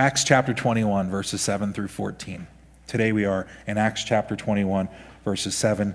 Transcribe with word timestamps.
Acts 0.00 0.24
chapter 0.24 0.54
21, 0.54 1.10
verses 1.10 1.42
7 1.42 1.74
through 1.74 1.88
14. 1.88 2.46
Today 2.86 3.12
we 3.12 3.26
are 3.26 3.46
in 3.66 3.76
Acts 3.76 4.02
chapter 4.02 4.34
21, 4.34 4.88
verses 5.26 5.54
7 5.54 5.92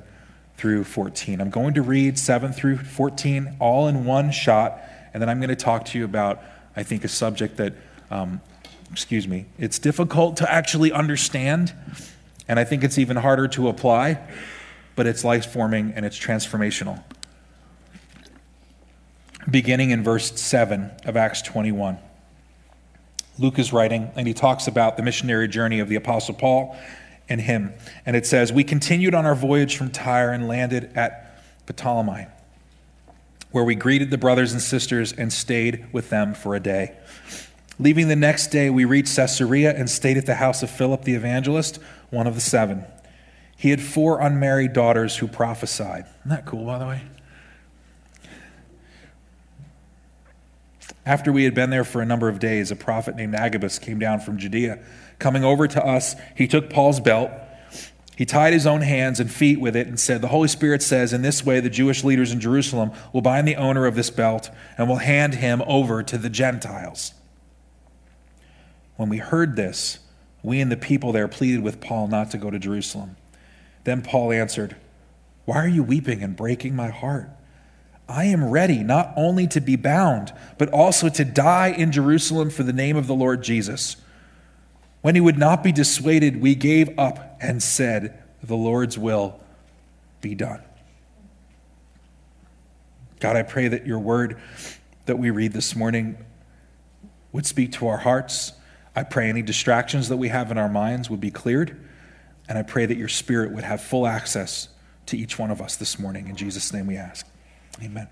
through 0.58 0.84
14. 0.84 1.42
I'm 1.42 1.50
going 1.50 1.74
to 1.74 1.82
read 1.82 2.20
7 2.20 2.54
through 2.54 2.78
14 2.78 3.56
all 3.60 3.88
in 3.88 4.06
one 4.06 4.30
shot, 4.30 4.80
and 5.12 5.20
then 5.20 5.28
I'm 5.28 5.40
going 5.40 5.50
to 5.50 5.56
talk 5.56 5.86
to 5.86 5.98
you 5.98 6.06
about, 6.06 6.40
I 6.76 6.84
think, 6.84 7.04
a 7.04 7.08
subject 7.08 7.58
that, 7.58 7.74
um, 8.12 8.42
excuse 8.92 9.28
me, 9.28 9.48
it's 9.58 9.80
difficult 9.80 10.38
to 10.38 10.54
actually 10.54 10.92
understand, 10.92 11.74
and 12.48 12.60
I 12.60 12.64
think 12.64 12.84
it's 12.84 13.00
even 13.00 13.18
harder 13.18 13.48
to 13.48 13.70
apply, 13.70 14.22
but 14.96 15.08
it's 15.08 15.24
life 15.24 15.48
forming 15.48 15.94
and 15.94 16.06
it's 16.06 16.20
transformational. 16.20 17.04
Beginning 19.50 19.90
in 19.90 20.04
verse 20.04 20.40
7 20.40 20.92
of 21.06 21.18
Acts 21.18 21.42
21. 21.42 21.98
Luke 23.38 23.60
is 23.60 23.74
writing, 23.74 24.12
and 24.16 24.28
he 24.28 24.34
talks 24.34 24.68
about 24.68 24.98
the 24.98 25.04
missionary 25.04 25.48
journey 25.48 25.80
of 25.80 25.90
the 25.90 25.96
Apostle 25.96 26.34
Paul 26.34 26.78
and 27.28 27.42
him. 27.42 27.74
And 28.06 28.16
it 28.16 28.26
says, 28.26 28.54
We 28.54 28.64
continued 28.64 29.14
on 29.14 29.26
our 29.26 29.36
voyage 29.36 29.78
from 29.78 29.92
Tyre 29.92 30.32
and 30.32 30.48
landed 30.48 30.92
at 30.96 31.42
Ptolemais, 31.68 32.30
where 33.52 33.64
we 33.64 33.76
greeted 33.76 34.12
the 34.12 34.18
brothers 34.18 34.54
and 34.54 34.62
sisters 34.62 35.12
and 35.12 35.34
stayed 35.34 35.92
with 35.92 36.10
them 36.10 36.34
for 36.34 36.56
a 36.56 36.60
day. 36.60 36.96
Leaving 37.78 38.08
the 38.08 38.16
next 38.16 38.48
day, 38.48 38.70
we 38.70 38.86
reached 38.86 39.16
Caesarea 39.16 39.76
and 39.76 39.90
stayed 39.90 40.18
at 40.18 40.26
the 40.26 40.36
house 40.36 40.64
of 40.64 40.70
Philip 40.70 41.04
the 41.04 41.16
evangelist, 41.16 41.80
one 42.10 42.28
of 42.28 42.36
the 42.36 42.42
seven. 42.42 42.86
He 43.58 43.70
had 43.70 43.82
four 43.82 44.22
unmarried 44.22 44.74
daughters 44.74 45.18
who 45.18 45.28
prophesied. 45.28 46.06
Isn't 46.20 46.30
that 46.30 46.46
cool, 46.46 46.66
by 46.66 46.78
the 46.78 46.86
way? 46.86 47.02
After 51.06 51.32
we 51.32 51.44
had 51.44 51.54
been 51.54 51.70
there 51.70 51.84
for 51.84 52.02
a 52.02 52.06
number 52.06 52.30
of 52.30 52.40
days, 52.40 52.72
a 52.72 52.76
prophet 52.76 53.16
named 53.16 53.36
Agabus 53.36 53.78
came 53.78 54.00
down 54.00 54.20
from 54.20 54.38
Judea. 54.38 54.80
Coming 55.20 55.44
over 55.44 55.68
to 55.68 55.86
us, 55.86 56.16
he 56.36 56.48
took 56.48 56.70
Paul's 56.70 57.00
belt. 57.00 57.30
He 58.18 58.26
tied 58.26 58.54
his 58.54 58.66
own 58.66 58.82
hands 58.82 59.20
and 59.20 59.30
feet 59.30 59.60
with 59.60 59.76
it 59.76 59.88
and 59.88 60.00
said, 60.00 60.22
The 60.22 60.30
Holy 60.30 60.48
Spirit 60.48 60.82
says, 60.82 61.14
In 61.14 61.22
this 61.22 61.46
way, 61.46 61.60
the 61.60 61.70
Jewish 61.70 62.04
leaders 62.04 62.32
in 62.32 62.40
Jerusalem 62.40 62.92
will 63.14 63.22
bind 63.22 63.48
the 63.48 63.58
owner 63.58 63.86
of 63.86 63.96
this 63.96 64.10
belt 64.10 64.50
and 64.78 64.88
will 64.88 64.98
hand 64.98 65.36
him 65.36 65.62
over 65.68 66.02
to 66.02 66.18
the 66.18 66.30
Gentiles. 66.30 67.14
When 68.96 69.10
we 69.10 69.18
heard 69.18 69.56
this, 69.56 70.00
we 70.42 70.62
and 70.62 70.72
the 70.72 70.78
people 70.78 71.12
there 71.12 71.28
pleaded 71.28 71.62
with 71.62 71.82
Paul 71.82 72.08
not 72.08 72.32
to 72.32 72.38
go 72.38 72.50
to 72.50 72.58
Jerusalem. 72.58 73.18
Then 73.84 74.02
Paul 74.02 74.32
answered, 74.32 74.76
Why 75.44 75.58
are 75.58 75.68
you 75.68 75.84
weeping 75.84 76.24
and 76.24 76.36
breaking 76.36 76.76
my 76.76 76.90
heart? 76.90 77.30
I 78.08 78.26
am 78.26 78.50
ready 78.50 78.84
not 78.84 79.14
only 79.16 79.48
to 79.48 79.62
be 79.62 79.76
bound, 79.76 80.32
but 80.58 80.70
also 80.70 81.10
to 81.10 81.26
die 81.26 81.70
in 81.70 81.92
Jerusalem 81.92 82.50
for 82.50 82.64
the 82.64 82.74
name 82.74 82.98
of 82.98 83.08
the 83.08 83.16
Lord 83.16 83.42
Jesus. 83.42 83.98
When 85.02 85.16
he 85.16 85.22
would 85.22 85.38
not 85.38 85.64
be 85.64 85.72
dissuaded, 85.72 86.42
we 86.42 86.56
gave 86.56 86.98
up 87.00 87.38
and 87.42 87.62
said, 87.62 88.22
The 88.44 88.56
Lord's 88.56 88.98
will 88.98 89.40
be 90.22 90.36
done. 90.36 90.62
God, 93.20 93.36
I 93.36 93.44
pray 93.44 93.68
that 93.68 93.88
your 93.88 94.00
word 94.00 94.40
that 95.06 95.18
we 95.18 95.30
read 95.30 95.54
this 95.54 95.76
morning 95.76 96.18
would 97.32 97.46
speak 97.46 97.72
to 97.74 97.88
our 97.88 97.98
hearts. 97.98 98.54
I 98.96 99.04
pray 99.04 99.30
any 99.30 99.42
distractions 99.42 100.10
that 100.10 100.18
we 100.18 100.30
have 100.30 100.52
in 100.52 100.58
our 100.58 100.70
minds 100.70 101.10
would 101.10 101.22
be 101.22 101.32
cleared. 101.32 101.80
And 102.48 102.58
I 102.58 102.64
pray 102.64 102.86
that 102.86 102.98
your 102.98 103.08
spirit 103.08 103.52
would 103.52 103.64
have 103.64 103.82
full 103.82 104.06
access 104.06 104.70
to 105.08 105.18
each 105.18 105.40
one 105.40 105.52
of 105.52 105.62
us 105.62 105.76
this 105.76 106.00
morning. 106.00 106.28
In 106.28 106.36
Jesus' 106.36 106.72
name 106.72 106.88
we 106.88 106.98
ask. 106.98 107.28
Amen. 107.84 108.08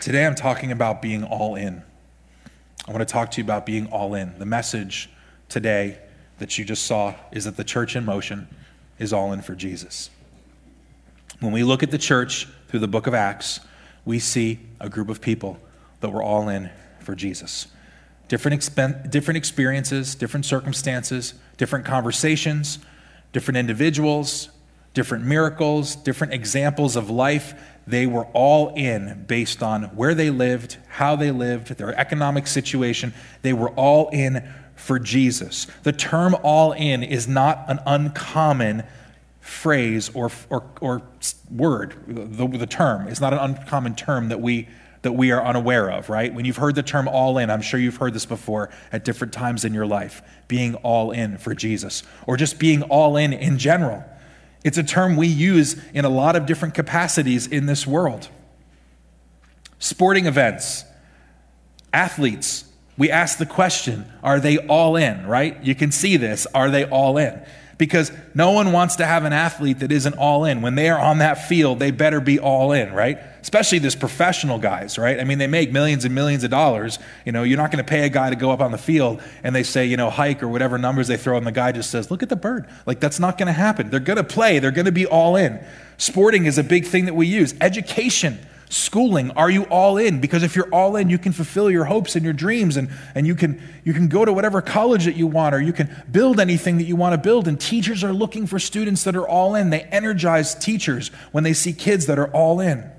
Today 0.00 0.26
I'm 0.26 0.34
talking 0.34 0.70
about 0.70 1.00
being 1.00 1.24
all 1.24 1.54
in. 1.54 1.82
I 2.86 2.92
want 2.92 3.00
to 3.00 3.10
talk 3.10 3.30
to 3.32 3.40
you 3.40 3.44
about 3.44 3.64
being 3.64 3.86
all 3.86 4.14
in. 4.14 4.38
The 4.38 4.44
message 4.44 5.08
today 5.48 5.98
that 6.38 6.58
you 6.58 6.64
just 6.66 6.84
saw 6.84 7.14
is 7.32 7.46
that 7.46 7.56
the 7.56 7.64
church 7.64 7.96
in 7.96 8.04
motion 8.04 8.48
is 8.98 9.14
all 9.14 9.32
in 9.32 9.40
for 9.40 9.54
Jesus. 9.54 10.10
When 11.40 11.52
we 11.52 11.64
look 11.64 11.82
at 11.82 11.90
the 11.90 11.98
church 11.98 12.46
through 12.68 12.80
the 12.80 12.88
book 12.88 13.06
of 13.06 13.14
Acts, 13.14 13.60
we 14.04 14.18
see 14.18 14.60
a 14.78 14.90
group 14.90 15.08
of 15.08 15.22
people 15.22 15.58
that 16.00 16.10
were 16.10 16.22
all 16.22 16.50
in 16.50 16.68
for 17.00 17.14
Jesus. 17.14 17.66
Different, 18.28 18.60
expen- 18.60 19.10
different 19.10 19.38
experiences, 19.38 20.14
different 20.14 20.44
circumstances, 20.44 21.32
different 21.56 21.86
conversations, 21.86 22.78
different 23.32 23.56
individuals, 23.56 24.50
different 24.98 25.24
miracles, 25.24 25.94
different 25.94 26.32
examples 26.32 26.96
of 26.96 27.08
life. 27.08 27.54
They 27.86 28.04
were 28.04 28.24
all 28.32 28.74
in 28.74 29.26
based 29.28 29.62
on 29.62 29.84
where 29.94 30.12
they 30.12 30.28
lived, 30.28 30.76
how 30.88 31.14
they 31.14 31.30
lived, 31.30 31.68
their 31.78 31.96
economic 31.96 32.48
situation. 32.48 33.14
They 33.42 33.52
were 33.52 33.68
all 33.70 34.08
in 34.08 34.52
for 34.74 34.98
Jesus. 34.98 35.68
The 35.84 35.92
term 35.92 36.34
all 36.42 36.72
in 36.72 37.04
is 37.04 37.28
not 37.28 37.64
an 37.68 37.78
uncommon 37.86 38.82
phrase 39.38 40.10
or, 40.14 40.32
or, 40.50 40.68
or 40.80 41.02
word. 41.48 41.94
The, 42.08 42.48
the 42.48 42.66
term 42.66 43.06
is 43.06 43.20
not 43.20 43.32
an 43.32 43.38
uncommon 43.38 43.94
term 43.94 44.30
that 44.30 44.40
we 44.40 44.66
that 45.02 45.12
we 45.12 45.30
are 45.30 45.40
unaware 45.40 45.92
of, 45.92 46.10
right? 46.10 46.34
When 46.34 46.44
you've 46.44 46.56
heard 46.56 46.74
the 46.74 46.82
term 46.82 47.06
all 47.06 47.38
in, 47.38 47.50
I'm 47.50 47.62
sure 47.62 47.78
you've 47.78 47.98
heard 47.98 48.14
this 48.14 48.26
before 48.26 48.68
at 48.90 49.04
different 49.04 49.32
times 49.32 49.64
in 49.64 49.72
your 49.72 49.86
life, 49.86 50.22
being 50.48 50.74
all 50.74 51.12
in 51.12 51.38
for 51.38 51.54
Jesus, 51.54 52.02
or 52.26 52.36
just 52.36 52.58
being 52.58 52.82
all 52.82 53.16
in 53.16 53.32
in 53.32 53.58
general. 53.58 54.04
It's 54.64 54.78
a 54.78 54.82
term 54.82 55.16
we 55.16 55.28
use 55.28 55.76
in 55.94 56.04
a 56.04 56.08
lot 56.08 56.36
of 56.36 56.46
different 56.46 56.74
capacities 56.74 57.46
in 57.46 57.66
this 57.66 57.86
world. 57.86 58.28
Sporting 59.78 60.26
events, 60.26 60.84
athletes, 61.92 62.64
we 62.96 63.10
ask 63.10 63.38
the 63.38 63.46
question 63.46 64.12
are 64.22 64.40
they 64.40 64.58
all 64.58 64.96
in, 64.96 65.26
right? 65.26 65.62
You 65.62 65.74
can 65.74 65.92
see 65.92 66.16
this. 66.16 66.46
Are 66.52 66.70
they 66.70 66.84
all 66.84 67.16
in? 67.16 67.40
Because 67.78 68.10
no 68.34 68.50
one 68.50 68.72
wants 68.72 68.96
to 68.96 69.06
have 69.06 69.24
an 69.24 69.32
athlete 69.32 69.78
that 69.78 69.92
isn't 69.92 70.14
all 70.14 70.44
in. 70.44 70.62
When 70.62 70.74
they 70.74 70.88
are 70.88 70.98
on 70.98 71.18
that 71.18 71.46
field, 71.46 71.78
they 71.78 71.92
better 71.92 72.20
be 72.20 72.40
all 72.40 72.72
in, 72.72 72.92
right? 72.92 73.18
Especially 73.40 73.78
this 73.78 73.94
professional 73.94 74.58
guys, 74.58 74.98
right? 74.98 75.20
I 75.20 75.24
mean, 75.24 75.38
they 75.38 75.46
make 75.46 75.70
millions 75.70 76.04
and 76.04 76.12
millions 76.12 76.42
of 76.42 76.50
dollars. 76.50 76.98
You 77.24 77.30
know, 77.30 77.44
you're 77.44 77.56
not 77.56 77.70
going 77.70 77.82
to 77.82 77.88
pay 77.88 78.04
a 78.04 78.08
guy 78.08 78.30
to 78.30 78.36
go 78.36 78.50
up 78.50 78.60
on 78.60 78.72
the 78.72 78.78
field 78.78 79.22
and 79.44 79.54
they 79.54 79.62
say, 79.62 79.86
you 79.86 79.96
know, 79.96 80.10
hike 80.10 80.42
or 80.42 80.48
whatever 80.48 80.76
numbers 80.76 81.06
they 81.06 81.16
throw, 81.16 81.36
and 81.36 81.46
the 81.46 81.52
guy 81.52 81.70
just 81.70 81.90
says, 81.90 82.10
look 82.10 82.24
at 82.24 82.28
the 82.28 82.36
bird. 82.36 82.66
Like, 82.84 82.98
that's 82.98 83.20
not 83.20 83.38
going 83.38 83.46
to 83.46 83.52
happen. 83.52 83.90
They're 83.90 84.00
going 84.00 84.16
to 84.16 84.24
play, 84.24 84.58
they're 84.58 84.72
going 84.72 84.86
to 84.86 84.92
be 84.92 85.06
all 85.06 85.36
in. 85.36 85.64
Sporting 85.98 86.46
is 86.46 86.58
a 86.58 86.64
big 86.64 86.84
thing 86.84 87.04
that 87.04 87.14
we 87.14 87.28
use. 87.28 87.54
Education 87.60 88.40
schooling? 88.68 89.30
Are 89.32 89.50
you 89.50 89.64
all 89.64 89.96
in? 89.96 90.20
Because 90.20 90.42
if 90.42 90.56
you're 90.56 90.72
all 90.72 90.96
in 90.96 91.10
you 91.10 91.18
can 91.18 91.32
fulfill 91.32 91.70
your 91.70 91.84
hopes 91.84 92.16
and 92.16 92.24
your 92.24 92.34
dreams 92.34 92.76
and, 92.76 92.90
and 93.14 93.26
you 93.26 93.34
can 93.34 93.60
you 93.84 93.92
can 93.92 94.08
go 94.08 94.24
to 94.24 94.32
whatever 94.32 94.60
college 94.60 95.04
that 95.04 95.16
you 95.16 95.26
want 95.26 95.54
or 95.54 95.60
you 95.60 95.72
can 95.72 95.90
build 96.10 96.40
anything 96.40 96.78
that 96.78 96.84
you 96.84 96.96
want 96.96 97.14
to 97.14 97.18
build. 97.18 97.48
And 97.48 97.60
teachers 97.60 98.04
are 98.04 98.12
looking 98.12 98.46
for 98.46 98.58
students 98.58 99.04
that 99.04 99.16
are 99.16 99.28
all 99.28 99.54
in. 99.54 99.70
They 99.70 99.82
energize 99.82 100.54
teachers 100.54 101.08
when 101.32 101.44
they 101.44 101.52
see 101.52 101.72
kids 101.72 102.06
that 102.06 102.18
are 102.18 102.28
all 102.28 102.60
in 102.60 102.90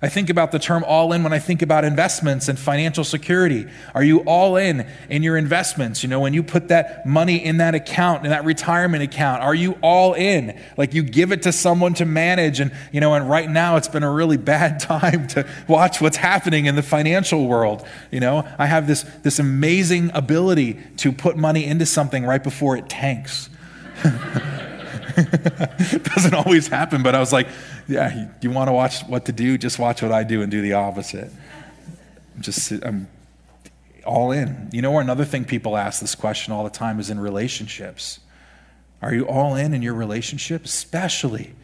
I 0.00 0.08
think 0.08 0.30
about 0.30 0.52
the 0.52 0.60
term 0.60 0.84
all 0.84 1.12
in 1.12 1.24
when 1.24 1.32
I 1.32 1.40
think 1.40 1.60
about 1.60 1.84
investments 1.84 2.48
and 2.48 2.56
financial 2.56 3.02
security. 3.02 3.66
Are 3.96 4.04
you 4.04 4.20
all 4.20 4.56
in 4.56 4.86
in 5.08 5.24
your 5.24 5.36
investments? 5.36 6.04
You 6.04 6.08
know, 6.08 6.20
when 6.20 6.32
you 6.34 6.44
put 6.44 6.68
that 6.68 7.04
money 7.04 7.44
in 7.44 7.56
that 7.56 7.74
account, 7.74 8.24
in 8.24 8.30
that 8.30 8.44
retirement 8.44 9.02
account, 9.02 9.42
are 9.42 9.56
you 9.56 9.76
all 9.82 10.14
in? 10.14 10.56
Like 10.76 10.94
you 10.94 11.02
give 11.02 11.32
it 11.32 11.42
to 11.42 11.52
someone 11.52 11.94
to 11.94 12.04
manage 12.04 12.60
and, 12.60 12.70
you 12.92 13.00
know, 13.00 13.14
and 13.14 13.28
right 13.28 13.50
now 13.50 13.74
it's 13.74 13.88
been 13.88 14.04
a 14.04 14.10
really 14.10 14.36
bad 14.36 14.78
time 14.80 15.26
to 15.28 15.44
watch 15.66 16.00
what's 16.00 16.16
happening 16.16 16.66
in 16.66 16.76
the 16.76 16.82
financial 16.82 17.48
world. 17.48 17.84
You 18.12 18.20
know, 18.20 18.48
I 18.56 18.66
have 18.66 18.86
this 18.86 19.02
this 19.24 19.40
amazing 19.40 20.12
ability 20.14 20.80
to 20.98 21.10
put 21.10 21.36
money 21.36 21.64
into 21.64 21.86
something 21.86 22.24
right 22.24 22.42
before 22.42 22.76
it 22.76 22.88
tanks. 22.88 23.50
Doesn't 26.14 26.34
always 26.34 26.68
happen, 26.68 27.02
but 27.02 27.14
I 27.14 27.20
was 27.20 27.32
like, 27.32 27.48
yeah, 27.88 28.28
you 28.40 28.50
want 28.50 28.68
to 28.68 28.72
watch 28.72 29.02
what 29.02 29.24
to 29.26 29.32
do? 29.32 29.58
Just 29.58 29.78
watch 29.78 30.02
what 30.02 30.12
I 30.12 30.22
do 30.24 30.42
and 30.42 30.50
do 30.50 30.62
the 30.62 30.74
opposite. 30.74 31.30
I'm 32.36 32.42
just, 32.42 32.70
I'm 32.70 33.08
all 34.04 34.32
in. 34.32 34.70
You 34.72 34.82
know, 34.82 34.98
another 34.98 35.24
thing 35.24 35.44
people 35.44 35.76
ask 35.76 36.00
this 36.00 36.14
question 36.14 36.52
all 36.52 36.64
the 36.64 36.70
time 36.70 37.00
is 37.00 37.10
in 37.10 37.18
relationships. 37.18 38.20
Are 39.02 39.14
you 39.14 39.26
all 39.26 39.54
in 39.54 39.74
in 39.74 39.82
your 39.82 39.94
relationship, 39.94 40.64
especially 40.64 41.54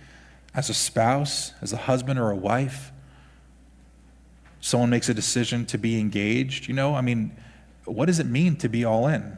as 0.54 0.70
a 0.70 0.74
spouse, 0.74 1.52
as 1.62 1.72
a 1.72 1.76
husband 1.76 2.18
or 2.18 2.30
a 2.30 2.36
wife? 2.36 2.92
Someone 4.60 4.90
makes 4.90 5.08
a 5.08 5.14
decision 5.14 5.66
to 5.66 5.78
be 5.78 6.00
engaged. 6.00 6.68
You 6.68 6.74
know, 6.74 6.94
I 6.94 7.02
mean, 7.02 7.36
what 7.84 8.06
does 8.06 8.18
it 8.18 8.26
mean 8.26 8.56
to 8.56 8.68
be 8.68 8.84
all 8.84 9.06
in? 9.06 9.36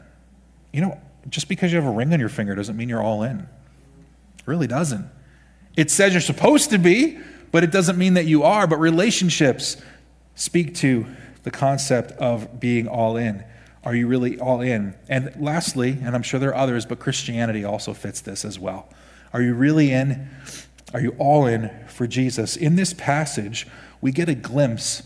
You 0.71 0.81
know, 0.81 1.01
just 1.29 1.49
because 1.49 1.71
you 1.71 1.79
have 1.79 1.87
a 1.87 1.93
ring 1.93 2.13
on 2.13 2.19
your 2.19 2.29
finger 2.29 2.55
doesn't 2.55 2.77
mean 2.77 2.89
you're 2.89 3.03
all 3.03 3.23
in. 3.23 3.47
Really 4.47 4.65
doesn't. 4.65 5.07
It 5.75 5.91
says 5.91 6.13
you're 6.13 6.21
supposed 6.21 6.71
to 6.71 6.79
be, 6.79 7.19
but 7.51 7.63
it 7.63 7.71
doesn't 7.71 7.97
mean 7.97 8.15
that 8.15 8.25
you 8.25 8.43
are. 8.43 8.65
But 8.65 8.77
relationships 8.77 9.77
speak 10.33 10.73
to 10.75 11.05
the 11.43 11.51
concept 11.51 12.13
of 12.13 12.59
being 12.59 12.87
all 12.87 13.17
in. 13.17 13.43
Are 13.83 13.93
you 13.93 14.07
really 14.07 14.39
all 14.39 14.61
in? 14.61 14.95
And 15.09 15.33
lastly, 15.37 15.97
and 16.01 16.15
I'm 16.15 16.23
sure 16.23 16.39
there 16.39 16.51
are 16.51 16.55
others, 16.55 16.85
but 16.85 16.97
Christianity 16.97 17.63
also 17.63 17.93
fits 17.93 18.21
this 18.21 18.43
as 18.43 18.57
well. 18.57 18.89
Are 19.33 19.41
you 19.41 19.53
really 19.53 19.91
in? 19.91 20.29
Are 20.93 21.01
you 21.01 21.13
all 21.19 21.45
in 21.45 21.69
for 21.87 22.07
Jesus? 22.07 22.55
In 22.55 22.77
this 22.77 22.93
passage, 22.93 23.67
we 23.99 24.13
get 24.13 24.29
a 24.29 24.35
glimpse 24.35 25.03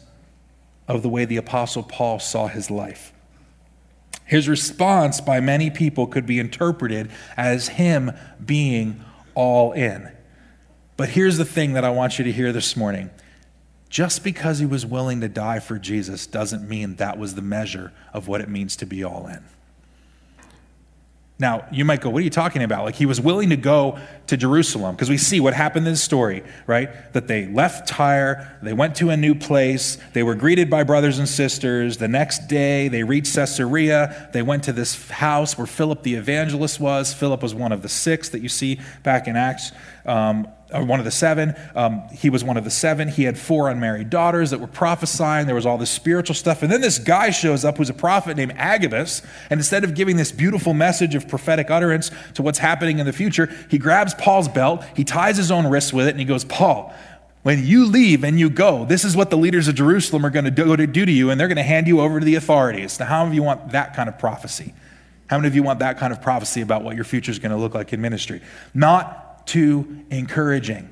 of 0.87 1.01
the 1.01 1.09
way 1.09 1.25
the 1.25 1.37
Apostle 1.37 1.83
Paul 1.83 2.19
saw 2.19 2.47
his 2.47 2.69
life. 2.69 3.11
His 4.25 4.47
response 4.47 5.19
by 5.19 5.39
many 5.39 5.71
people 5.71 6.05
could 6.05 6.27
be 6.27 6.39
interpreted 6.39 7.09
as 7.35 7.69
him 7.69 8.11
being 8.43 9.03
all 9.41 9.71
in. 9.71 10.11
But 10.97 11.09
here's 11.09 11.37
the 11.37 11.45
thing 11.45 11.73
that 11.73 11.83
I 11.83 11.89
want 11.89 12.19
you 12.19 12.25
to 12.25 12.31
hear 12.31 12.53
this 12.53 12.77
morning. 12.77 13.09
Just 13.89 14.23
because 14.23 14.59
he 14.59 14.67
was 14.67 14.85
willing 14.85 15.19
to 15.21 15.27
die 15.27 15.59
for 15.59 15.79
Jesus 15.79 16.27
doesn't 16.27 16.69
mean 16.69 16.97
that 16.97 17.17
was 17.17 17.33
the 17.33 17.41
measure 17.41 17.91
of 18.13 18.27
what 18.27 18.39
it 18.39 18.49
means 18.49 18.75
to 18.77 18.85
be 18.85 19.03
all 19.03 19.25
in. 19.25 19.43
Now, 21.41 21.65
you 21.71 21.85
might 21.85 22.01
go, 22.01 22.11
what 22.11 22.19
are 22.19 22.23
you 22.23 22.29
talking 22.29 22.61
about? 22.61 22.85
Like, 22.85 22.93
he 22.93 23.07
was 23.07 23.19
willing 23.19 23.49
to 23.49 23.57
go 23.57 23.97
to 24.27 24.37
Jerusalem 24.37 24.95
because 24.95 25.09
we 25.09 25.17
see 25.17 25.39
what 25.39 25.55
happened 25.55 25.87
in 25.87 25.93
the 25.93 25.97
story, 25.97 26.43
right? 26.67 27.11
That 27.13 27.27
they 27.27 27.47
left 27.47 27.87
Tyre, 27.87 28.59
they 28.61 28.73
went 28.73 28.95
to 28.97 29.09
a 29.09 29.17
new 29.17 29.33
place, 29.33 29.97
they 30.13 30.21
were 30.21 30.35
greeted 30.35 30.69
by 30.69 30.83
brothers 30.83 31.17
and 31.17 31.27
sisters. 31.27 31.97
The 31.97 32.07
next 32.07 32.47
day, 32.47 32.89
they 32.89 33.01
reached 33.01 33.33
Caesarea. 33.33 34.29
They 34.33 34.43
went 34.43 34.65
to 34.65 34.71
this 34.71 35.09
house 35.09 35.57
where 35.57 35.65
Philip 35.65 36.03
the 36.03 36.13
evangelist 36.13 36.79
was. 36.79 37.11
Philip 37.11 37.41
was 37.41 37.55
one 37.55 37.71
of 37.71 37.81
the 37.81 37.89
six 37.89 38.29
that 38.29 38.43
you 38.43 38.49
see 38.49 38.79
back 39.01 39.27
in 39.27 39.35
Acts. 39.35 39.71
Um, 40.05 40.47
one 40.71 40.99
of 40.99 41.05
the 41.05 41.11
seven. 41.11 41.55
Um, 41.75 42.03
he 42.11 42.29
was 42.29 42.43
one 42.43 42.57
of 42.57 42.63
the 42.63 42.71
seven. 42.71 43.07
He 43.07 43.23
had 43.23 43.37
four 43.37 43.69
unmarried 43.69 44.09
daughters 44.09 44.51
that 44.51 44.59
were 44.59 44.67
prophesying. 44.67 45.45
There 45.45 45.55
was 45.55 45.65
all 45.65 45.77
this 45.77 45.89
spiritual 45.89 46.35
stuff. 46.35 46.63
And 46.63 46.71
then 46.71 46.81
this 46.81 46.99
guy 46.99 47.29
shows 47.29 47.65
up 47.65 47.77
who's 47.77 47.89
a 47.89 47.93
prophet 47.93 48.37
named 48.37 48.53
Agabus. 48.55 49.21
And 49.49 49.59
instead 49.59 49.83
of 49.83 49.93
giving 49.93 50.17
this 50.17 50.31
beautiful 50.31 50.73
message 50.73 51.15
of 51.15 51.27
prophetic 51.27 51.69
utterance 51.69 52.11
to 52.35 52.41
what's 52.41 52.59
happening 52.59 52.99
in 52.99 53.05
the 53.05 53.13
future, 53.13 53.49
he 53.69 53.77
grabs 53.77 54.13
Paul's 54.13 54.47
belt, 54.47 54.83
he 54.95 55.03
ties 55.03 55.37
his 55.37 55.51
own 55.51 55.67
wrists 55.67 55.93
with 55.93 56.07
it, 56.07 56.11
and 56.11 56.19
he 56.19 56.25
goes, 56.25 56.43
Paul, 56.45 56.93
when 57.43 57.65
you 57.65 57.85
leave 57.85 58.23
and 58.23 58.39
you 58.39 58.49
go, 58.49 58.85
this 58.85 59.03
is 59.03 59.15
what 59.15 59.29
the 59.29 59.37
leaders 59.37 59.67
of 59.67 59.75
Jerusalem 59.75 60.25
are 60.25 60.29
going 60.29 60.45
to 60.45 60.51
do, 60.51 60.75
to 60.75 60.87
do 60.87 61.05
to 61.05 61.11
you, 61.11 61.31
and 61.31 61.39
they're 61.39 61.47
going 61.47 61.57
to 61.57 61.63
hand 61.63 61.87
you 61.87 62.01
over 62.01 62.19
to 62.19 62.25
the 62.25 62.35
authorities. 62.35 62.99
Now, 62.99 63.07
how 63.07 63.23
many 63.23 63.33
of 63.33 63.35
you 63.35 63.43
want 63.43 63.71
that 63.71 63.95
kind 63.95 64.07
of 64.07 64.19
prophecy? 64.19 64.73
How 65.27 65.37
many 65.37 65.47
of 65.47 65.55
you 65.55 65.63
want 65.63 65.79
that 65.79 65.97
kind 65.97 66.11
of 66.11 66.21
prophecy 66.21 66.61
about 66.61 66.83
what 66.83 66.95
your 66.95 67.05
future 67.05 67.31
is 67.31 67.39
going 67.39 67.51
to 67.51 67.57
look 67.57 67.73
like 67.73 67.93
in 67.93 68.01
ministry? 68.01 68.41
Not 68.73 69.30
too 69.45 70.03
encouraging. 70.09 70.89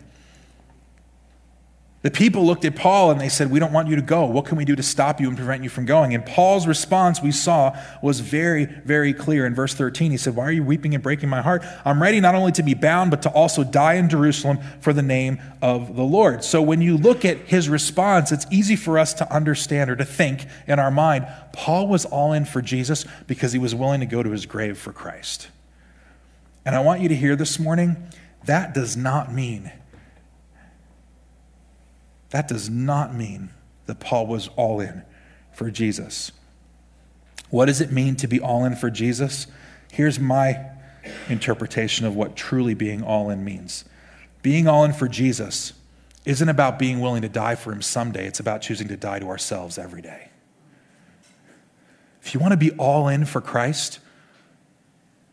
The 2.01 2.11
people 2.11 2.45
looked 2.45 2.63
at 2.63 2.77
Paul 2.77 3.11
and 3.11 3.19
they 3.19 3.27
said, 3.27 3.51
We 3.51 3.59
don't 3.59 3.73
want 3.73 3.89
you 3.89 3.97
to 3.97 4.01
go. 4.01 4.23
What 4.23 4.45
can 4.45 4.57
we 4.57 4.63
do 4.63 4.73
to 4.73 4.83
stop 4.83 5.19
you 5.19 5.27
and 5.27 5.35
prevent 5.35 5.63
you 5.63 5.69
from 5.69 5.85
going? 5.85 6.13
And 6.13 6.25
Paul's 6.25 6.65
response, 6.65 7.21
we 7.21 7.33
saw, 7.33 7.77
was 8.01 8.21
very, 8.21 8.65
very 8.65 9.13
clear. 9.13 9.45
In 9.45 9.53
verse 9.53 9.73
13, 9.73 10.11
he 10.11 10.15
said, 10.15 10.33
Why 10.33 10.45
are 10.45 10.51
you 10.51 10.63
weeping 10.63 10.93
and 10.93 11.03
breaking 11.03 11.27
my 11.27 11.41
heart? 11.41 11.61
I'm 11.83 12.01
ready 12.01 12.21
not 12.21 12.35
only 12.35 12.53
to 12.53 12.63
be 12.63 12.73
bound, 12.73 13.11
but 13.11 13.23
to 13.23 13.29
also 13.29 13.65
die 13.65 13.95
in 13.95 14.07
Jerusalem 14.07 14.59
for 14.79 14.93
the 14.93 15.01
name 15.01 15.41
of 15.61 15.97
the 15.97 16.03
Lord. 16.03 16.45
So 16.45 16.61
when 16.61 16.81
you 16.81 16.95
look 16.95 17.25
at 17.25 17.37
his 17.39 17.67
response, 17.67 18.31
it's 18.31 18.47
easy 18.49 18.77
for 18.77 18.97
us 18.97 19.13
to 19.15 19.33
understand 19.33 19.89
or 19.89 19.97
to 19.97 20.05
think 20.05 20.45
in 20.67 20.79
our 20.79 20.91
mind 20.91 21.27
Paul 21.51 21.89
was 21.89 22.05
all 22.05 22.31
in 22.31 22.45
for 22.45 22.61
Jesus 22.61 23.05
because 23.27 23.51
he 23.51 23.59
was 23.59 23.75
willing 23.75 23.99
to 23.99 24.05
go 24.05 24.23
to 24.23 24.31
his 24.31 24.45
grave 24.45 24.77
for 24.77 24.93
Christ. 24.93 25.49
And 26.65 26.75
I 26.75 26.79
want 26.79 27.01
you 27.01 27.09
to 27.09 27.15
hear 27.15 27.35
this 27.35 27.59
morning 27.59 27.97
that 28.45 28.73
does 28.73 28.95
not 28.95 29.31
mean, 29.31 29.71
that 32.29 32.47
does 32.47 32.69
not 32.69 33.13
mean 33.13 33.49
that 33.85 33.99
Paul 33.99 34.27
was 34.27 34.49
all 34.55 34.79
in 34.79 35.03
for 35.51 35.71
Jesus. 35.71 36.31
What 37.49 37.65
does 37.65 37.81
it 37.81 37.91
mean 37.91 38.15
to 38.17 38.27
be 38.27 38.39
all 38.39 38.65
in 38.65 38.75
for 38.75 38.89
Jesus? 38.89 39.47
Here's 39.91 40.19
my 40.19 40.69
interpretation 41.27 42.05
of 42.05 42.15
what 42.15 42.35
truly 42.35 42.73
being 42.73 43.01
all 43.01 43.29
in 43.29 43.43
means. 43.43 43.85
Being 44.41 44.67
all 44.67 44.83
in 44.83 44.93
for 44.93 45.07
Jesus 45.07 45.73
isn't 46.25 46.49
about 46.49 46.77
being 46.77 46.99
willing 46.99 47.23
to 47.23 47.29
die 47.29 47.55
for 47.55 47.71
him 47.71 47.81
someday, 47.81 48.27
it's 48.27 48.39
about 48.39 48.61
choosing 48.61 48.87
to 48.89 48.97
die 48.97 49.19
to 49.19 49.27
ourselves 49.27 49.77
every 49.77 50.01
day. 50.01 50.29
If 52.21 52.33
you 52.33 52.39
want 52.39 52.51
to 52.51 52.57
be 52.57 52.71
all 52.71 53.07
in 53.07 53.25
for 53.25 53.41
Christ, 53.41 53.99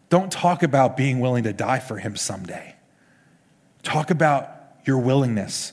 don't 0.09 0.31
talk 0.31 0.62
about 0.62 0.97
being 0.97 1.20
willing 1.20 1.44
to 1.44 1.52
die 1.52 1.81
for 1.81 1.99
him 1.99 2.17
someday. 2.17 2.75
Talk 3.87 4.11
about 4.11 4.50
your 4.85 4.99
willingness. 4.99 5.73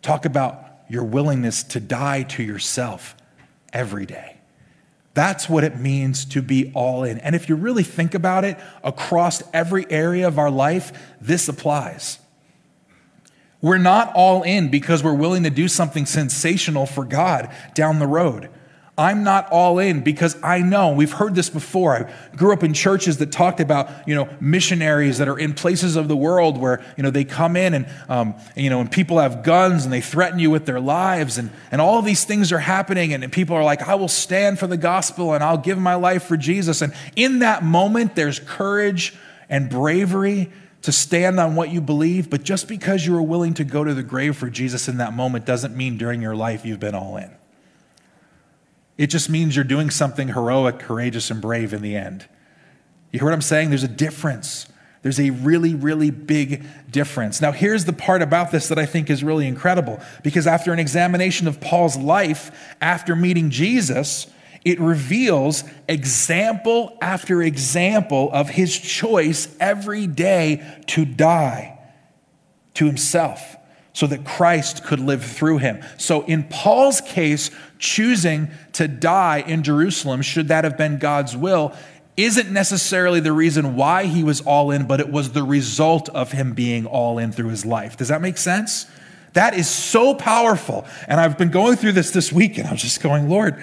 Talk 0.00 0.24
about 0.24 0.64
your 0.88 1.02
willingness 1.02 1.64
to 1.64 1.80
die 1.80 2.22
to 2.22 2.42
yourself 2.44 3.16
every 3.72 4.06
day. 4.06 4.36
That's 5.14 5.48
what 5.48 5.64
it 5.64 5.76
means 5.76 6.24
to 6.26 6.40
be 6.40 6.70
all 6.72 7.02
in. 7.02 7.18
And 7.18 7.34
if 7.34 7.48
you 7.48 7.56
really 7.56 7.82
think 7.82 8.14
about 8.14 8.44
it, 8.44 8.56
across 8.84 9.42
every 9.52 9.90
area 9.90 10.28
of 10.28 10.38
our 10.38 10.52
life, 10.52 10.92
this 11.20 11.48
applies. 11.48 12.20
We're 13.60 13.76
not 13.76 14.12
all 14.14 14.44
in 14.44 14.68
because 14.70 15.02
we're 15.02 15.12
willing 15.12 15.42
to 15.42 15.50
do 15.50 15.66
something 15.66 16.06
sensational 16.06 16.86
for 16.86 17.04
God 17.04 17.52
down 17.74 17.98
the 17.98 18.06
road. 18.06 18.50
I'm 19.02 19.24
not 19.24 19.50
all 19.50 19.80
in 19.80 20.02
because 20.02 20.40
I 20.44 20.60
know 20.60 20.92
we've 20.92 21.12
heard 21.12 21.34
this 21.34 21.50
before. 21.50 21.96
I 21.96 22.36
grew 22.36 22.52
up 22.52 22.62
in 22.62 22.72
churches 22.72 23.18
that 23.18 23.32
talked 23.32 23.58
about 23.58 23.90
you 24.06 24.14
know 24.14 24.28
missionaries 24.40 25.18
that 25.18 25.28
are 25.28 25.36
in 25.36 25.54
places 25.54 25.96
of 25.96 26.06
the 26.06 26.16
world 26.16 26.56
where 26.56 26.80
you 26.96 27.02
know 27.02 27.10
they 27.10 27.24
come 27.24 27.56
in 27.56 27.74
and 27.74 27.86
um, 28.08 28.34
you 28.54 28.70
know 28.70 28.80
and 28.80 28.92
people 28.92 29.18
have 29.18 29.42
guns 29.42 29.82
and 29.82 29.92
they 29.92 30.00
threaten 30.00 30.38
you 30.38 30.52
with 30.52 30.66
their 30.66 30.78
lives 30.78 31.36
and 31.36 31.50
and 31.72 31.80
all 31.80 32.00
these 32.00 32.24
things 32.24 32.52
are 32.52 32.60
happening 32.60 33.12
and, 33.12 33.24
and 33.24 33.32
people 33.32 33.56
are 33.56 33.64
like 33.64 33.82
I 33.82 33.96
will 33.96 34.06
stand 34.06 34.60
for 34.60 34.68
the 34.68 34.76
gospel 34.76 35.34
and 35.34 35.42
I'll 35.42 35.58
give 35.58 35.78
my 35.78 35.96
life 35.96 36.22
for 36.22 36.36
Jesus 36.36 36.80
and 36.80 36.94
in 37.16 37.40
that 37.40 37.64
moment 37.64 38.14
there's 38.14 38.38
courage 38.38 39.16
and 39.48 39.68
bravery 39.68 40.52
to 40.82 40.92
stand 40.92 41.40
on 41.40 41.56
what 41.56 41.70
you 41.70 41.80
believe 41.80 42.30
but 42.30 42.44
just 42.44 42.68
because 42.68 43.04
you 43.04 43.14
were 43.14 43.22
willing 43.22 43.54
to 43.54 43.64
go 43.64 43.82
to 43.82 43.94
the 43.94 44.04
grave 44.04 44.36
for 44.36 44.48
Jesus 44.48 44.86
in 44.86 44.98
that 44.98 45.12
moment 45.12 45.44
doesn't 45.44 45.76
mean 45.76 45.98
during 45.98 46.22
your 46.22 46.36
life 46.36 46.64
you've 46.64 46.78
been 46.78 46.94
all 46.94 47.16
in. 47.16 47.32
It 48.98 49.06
just 49.06 49.30
means 49.30 49.56
you're 49.56 49.64
doing 49.64 49.90
something 49.90 50.28
heroic, 50.28 50.78
courageous, 50.78 51.30
and 51.30 51.40
brave 51.40 51.72
in 51.72 51.82
the 51.82 51.96
end. 51.96 52.28
You 53.10 53.18
hear 53.18 53.26
what 53.26 53.34
I'm 53.34 53.42
saying? 53.42 53.70
There's 53.70 53.82
a 53.82 53.88
difference. 53.88 54.66
There's 55.02 55.18
a 55.18 55.30
really, 55.30 55.74
really 55.74 56.10
big 56.10 56.64
difference. 56.90 57.40
Now, 57.40 57.52
here's 57.52 57.84
the 57.84 57.92
part 57.92 58.22
about 58.22 58.52
this 58.52 58.68
that 58.68 58.78
I 58.78 58.86
think 58.86 59.10
is 59.10 59.24
really 59.24 59.48
incredible 59.48 60.00
because 60.22 60.46
after 60.46 60.72
an 60.72 60.78
examination 60.78 61.48
of 61.48 61.60
Paul's 61.60 61.96
life 61.96 62.52
after 62.80 63.16
meeting 63.16 63.50
Jesus, 63.50 64.28
it 64.64 64.78
reveals 64.78 65.64
example 65.88 66.96
after 67.02 67.42
example 67.42 68.30
of 68.32 68.48
his 68.48 68.78
choice 68.78 69.54
every 69.58 70.06
day 70.06 70.64
to 70.86 71.04
die 71.04 71.78
to 72.74 72.86
himself 72.86 73.56
so 73.92 74.06
that 74.06 74.24
Christ 74.24 74.84
could 74.84 75.00
live 75.00 75.24
through 75.24 75.58
him. 75.58 75.82
So, 75.98 76.22
in 76.22 76.44
Paul's 76.44 77.00
case, 77.00 77.50
choosing 77.82 78.48
to 78.72 78.86
die 78.86 79.44
in 79.46 79.62
Jerusalem, 79.64 80.22
should 80.22 80.48
that 80.48 80.64
have 80.64 80.78
been 80.78 80.98
God's 80.98 81.36
will, 81.36 81.74
isn't 82.16 82.50
necessarily 82.50 83.18
the 83.20 83.32
reason 83.32 83.74
why 83.74 84.04
he 84.04 84.22
was 84.22 84.40
all 84.40 84.70
in, 84.70 84.86
but 84.86 85.00
it 85.00 85.10
was 85.10 85.32
the 85.32 85.42
result 85.42 86.08
of 86.10 86.30
him 86.32 86.54
being 86.54 86.86
all 86.86 87.18
in 87.18 87.32
through 87.32 87.48
his 87.48 87.66
life. 87.66 87.96
Does 87.96 88.08
that 88.08 88.22
make 88.22 88.38
sense? 88.38 88.86
That 89.32 89.54
is 89.54 89.68
so 89.68 90.14
powerful. 90.14 90.86
And 91.08 91.20
I've 91.20 91.36
been 91.36 91.50
going 91.50 91.76
through 91.76 91.92
this 91.92 92.12
this 92.12 92.32
week, 92.32 92.56
and 92.56 92.68
I'm 92.68 92.76
just 92.76 93.02
going, 93.02 93.28
Lord, 93.28 93.62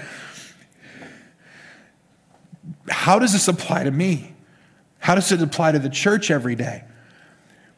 how 2.89 3.19
does 3.19 3.31
this 3.33 3.47
apply 3.47 3.85
to 3.85 3.91
me? 3.91 4.33
How 4.97 5.15
does 5.15 5.31
it 5.31 5.41
apply 5.41 5.71
to 5.71 5.79
the 5.79 5.89
church 5.89 6.29
every 6.29 6.55
day? 6.55 6.83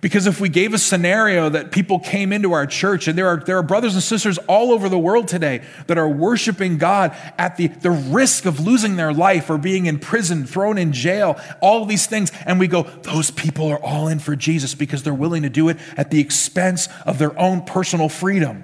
Because 0.01 0.25
if 0.25 0.41
we 0.41 0.49
gave 0.49 0.73
a 0.73 0.79
scenario 0.79 1.47
that 1.49 1.71
people 1.71 1.99
came 1.99 2.33
into 2.33 2.53
our 2.53 2.65
church, 2.65 3.07
and 3.07 3.15
there 3.15 3.27
are, 3.27 3.37
there 3.37 3.57
are 3.59 3.63
brothers 3.63 3.93
and 3.93 4.01
sisters 4.01 4.39
all 4.39 4.71
over 4.71 4.89
the 4.89 4.97
world 4.97 5.27
today 5.27 5.61
that 5.85 5.99
are 5.99 6.09
worshiping 6.09 6.79
God 6.79 7.15
at 7.37 7.55
the, 7.55 7.67
the 7.67 7.91
risk 7.91 8.47
of 8.47 8.59
losing 8.59 8.95
their 8.95 9.13
life 9.13 9.47
or 9.47 9.59
being 9.59 9.85
in 9.85 9.99
prison, 9.99 10.47
thrown 10.47 10.79
in 10.79 10.91
jail, 10.91 11.39
all 11.61 11.85
these 11.85 12.07
things, 12.07 12.31
and 12.47 12.59
we 12.59 12.67
go, 12.67 12.81
those 12.81 13.29
people 13.29 13.67
are 13.67 13.79
all 13.79 14.07
in 14.07 14.17
for 14.17 14.35
Jesus 14.35 14.73
because 14.73 15.03
they're 15.03 15.13
willing 15.13 15.43
to 15.43 15.49
do 15.49 15.69
it 15.69 15.77
at 15.95 16.09
the 16.09 16.19
expense 16.19 16.89
of 17.05 17.19
their 17.19 17.37
own 17.39 17.61
personal 17.61 18.09
freedom. 18.09 18.63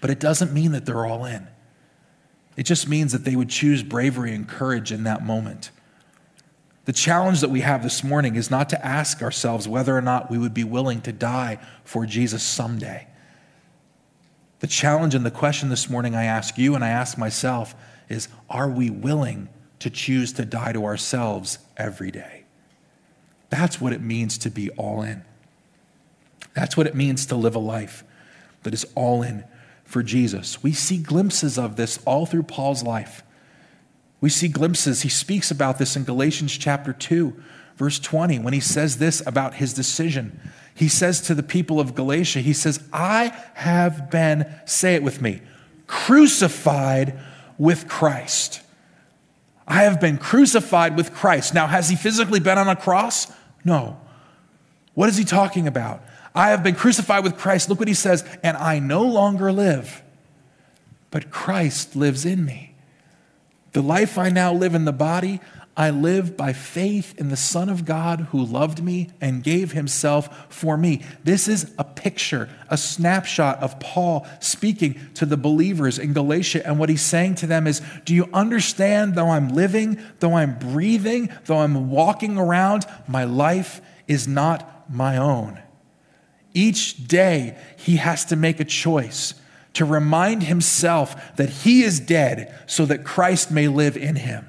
But 0.00 0.10
it 0.10 0.18
doesn't 0.18 0.52
mean 0.52 0.72
that 0.72 0.84
they're 0.84 1.06
all 1.06 1.24
in. 1.24 1.46
It 2.56 2.64
just 2.64 2.88
means 2.88 3.12
that 3.12 3.24
they 3.24 3.36
would 3.36 3.50
choose 3.50 3.84
bravery 3.84 4.34
and 4.34 4.48
courage 4.48 4.90
in 4.90 5.04
that 5.04 5.24
moment. 5.24 5.70
The 6.84 6.92
challenge 6.92 7.40
that 7.40 7.50
we 7.50 7.62
have 7.62 7.82
this 7.82 8.04
morning 8.04 8.36
is 8.36 8.50
not 8.50 8.68
to 8.70 8.86
ask 8.86 9.22
ourselves 9.22 9.66
whether 9.66 9.96
or 9.96 10.02
not 10.02 10.30
we 10.30 10.38
would 10.38 10.52
be 10.52 10.64
willing 10.64 11.00
to 11.02 11.12
die 11.12 11.58
for 11.82 12.04
Jesus 12.04 12.42
someday. 12.42 13.06
The 14.60 14.66
challenge 14.66 15.14
and 15.14 15.24
the 15.24 15.30
question 15.30 15.68
this 15.68 15.88
morning 15.88 16.14
I 16.14 16.24
ask 16.24 16.58
you 16.58 16.74
and 16.74 16.84
I 16.84 16.90
ask 16.90 17.18
myself 17.18 17.74
is 18.08 18.28
are 18.50 18.68
we 18.68 18.90
willing 18.90 19.48
to 19.78 19.90
choose 19.90 20.32
to 20.34 20.44
die 20.44 20.72
to 20.72 20.84
ourselves 20.84 21.58
every 21.76 22.10
day? 22.10 22.44
That's 23.50 23.80
what 23.80 23.92
it 23.92 24.00
means 24.00 24.38
to 24.38 24.50
be 24.50 24.70
all 24.70 25.02
in. 25.02 25.24
That's 26.54 26.76
what 26.76 26.86
it 26.86 26.94
means 26.94 27.26
to 27.26 27.36
live 27.36 27.54
a 27.54 27.60
life 27.60 28.04
that 28.62 28.74
is 28.74 28.86
all 28.94 29.22
in 29.22 29.44
for 29.84 30.02
Jesus. 30.02 30.62
We 30.62 30.72
see 30.72 30.98
glimpses 30.98 31.58
of 31.58 31.76
this 31.76 31.98
all 32.04 32.26
through 32.26 32.44
Paul's 32.44 32.82
life. 32.82 33.22
We 34.24 34.30
see 34.30 34.48
glimpses. 34.48 35.02
He 35.02 35.10
speaks 35.10 35.50
about 35.50 35.76
this 35.76 35.96
in 35.96 36.04
Galatians 36.04 36.56
chapter 36.56 36.94
2, 36.94 37.36
verse 37.76 37.98
20, 37.98 38.38
when 38.38 38.54
he 38.54 38.60
says 38.60 38.96
this 38.96 39.22
about 39.26 39.56
his 39.56 39.74
decision. 39.74 40.40
He 40.74 40.88
says 40.88 41.20
to 41.20 41.34
the 41.34 41.42
people 41.42 41.78
of 41.78 41.94
Galatia, 41.94 42.40
he 42.40 42.54
says, 42.54 42.82
I 42.90 43.38
have 43.52 44.10
been, 44.10 44.50
say 44.64 44.94
it 44.94 45.02
with 45.02 45.20
me, 45.20 45.42
crucified 45.86 47.18
with 47.58 47.86
Christ. 47.86 48.62
I 49.68 49.82
have 49.82 50.00
been 50.00 50.16
crucified 50.16 50.96
with 50.96 51.12
Christ. 51.12 51.52
Now, 51.52 51.66
has 51.66 51.90
he 51.90 51.94
physically 51.94 52.40
been 52.40 52.56
on 52.56 52.70
a 52.70 52.76
cross? 52.76 53.30
No. 53.62 54.00
What 54.94 55.10
is 55.10 55.18
he 55.18 55.24
talking 55.24 55.66
about? 55.66 56.02
I 56.34 56.48
have 56.48 56.62
been 56.62 56.76
crucified 56.76 57.24
with 57.24 57.36
Christ. 57.36 57.68
Look 57.68 57.78
what 57.78 57.88
he 57.88 57.92
says, 57.92 58.24
and 58.42 58.56
I 58.56 58.78
no 58.78 59.02
longer 59.02 59.52
live, 59.52 60.02
but 61.10 61.30
Christ 61.30 61.94
lives 61.94 62.24
in 62.24 62.46
me. 62.46 62.73
The 63.74 63.82
life 63.82 64.18
I 64.18 64.30
now 64.30 64.54
live 64.54 64.76
in 64.76 64.84
the 64.84 64.92
body, 64.92 65.40
I 65.76 65.90
live 65.90 66.36
by 66.36 66.52
faith 66.52 67.18
in 67.18 67.28
the 67.30 67.36
Son 67.36 67.68
of 67.68 67.84
God 67.84 68.20
who 68.30 68.44
loved 68.44 68.80
me 68.80 69.10
and 69.20 69.42
gave 69.42 69.72
himself 69.72 70.46
for 70.48 70.76
me. 70.76 71.02
This 71.24 71.48
is 71.48 71.74
a 71.76 71.82
picture, 71.82 72.48
a 72.68 72.76
snapshot 72.76 73.60
of 73.60 73.80
Paul 73.80 74.28
speaking 74.38 75.00
to 75.14 75.26
the 75.26 75.36
believers 75.36 75.98
in 75.98 76.12
Galatia. 76.12 76.64
And 76.64 76.78
what 76.78 76.88
he's 76.88 77.02
saying 77.02 77.34
to 77.36 77.48
them 77.48 77.66
is 77.66 77.82
Do 78.04 78.14
you 78.14 78.28
understand, 78.32 79.16
though 79.16 79.30
I'm 79.30 79.48
living, 79.48 80.00
though 80.20 80.34
I'm 80.34 80.56
breathing, 80.56 81.30
though 81.46 81.58
I'm 81.58 81.90
walking 81.90 82.38
around, 82.38 82.86
my 83.08 83.24
life 83.24 83.80
is 84.06 84.28
not 84.28 84.88
my 84.88 85.16
own? 85.16 85.60
Each 86.52 87.08
day, 87.08 87.58
he 87.76 87.96
has 87.96 88.24
to 88.26 88.36
make 88.36 88.60
a 88.60 88.64
choice 88.64 89.34
to 89.74 89.84
remind 89.84 90.44
himself 90.44 91.36
that 91.36 91.50
he 91.50 91.82
is 91.82 92.00
dead 92.00 92.54
so 92.66 92.86
that 92.86 93.04
Christ 93.04 93.50
may 93.50 93.68
live 93.68 93.96
in 93.96 94.16
him. 94.16 94.48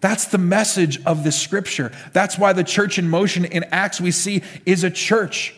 That's 0.00 0.26
the 0.26 0.38
message 0.38 1.02
of 1.04 1.24
this 1.24 1.40
scripture. 1.40 1.90
That's 2.12 2.38
why 2.38 2.52
the 2.52 2.64
church 2.64 2.98
in 2.98 3.08
motion 3.08 3.44
in 3.44 3.64
Acts 3.64 4.00
we 4.00 4.10
see 4.10 4.42
is 4.66 4.84
a 4.84 4.90
church 4.90 5.54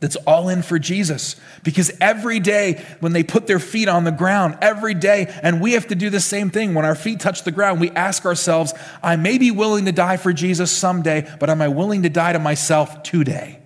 that's 0.00 0.16
all 0.16 0.48
in 0.48 0.62
for 0.62 0.78
Jesus. 0.78 1.36
Because 1.62 1.92
every 2.00 2.40
day 2.40 2.84
when 3.00 3.12
they 3.12 3.22
put 3.22 3.46
their 3.46 3.58
feet 3.58 3.88
on 3.88 4.04
the 4.04 4.10
ground, 4.10 4.58
every 4.62 4.94
day, 4.94 5.32
and 5.42 5.60
we 5.60 5.72
have 5.72 5.88
to 5.88 5.94
do 5.94 6.08
the 6.08 6.20
same 6.20 6.50
thing. 6.50 6.74
When 6.74 6.86
our 6.86 6.94
feet 6.94 7.20
touch 7.20 7.44
the 7.44 7.52
ground, 7.52 7.80
we 7.80 7.90
ask 7.90 8.24
ourselves, 8.24 8.72
I 9.02 9.16
may 9.16 9.38
be 9.38 9.50
willing 9.50 9.84
to 9.84 9.92
die 9.92 10.16
for 10.16 10.32
Jesus 10.32 10.72
someday, 10.72 11.30
but 11.38 11.50
am 11.50 11.60
I 11.60 11.68
willing 11.68 12.02
to 12.02 12.08
die 12.08 12.32
to 12.32 12.38
myself 12.38 13.02
today? 13.02 13.59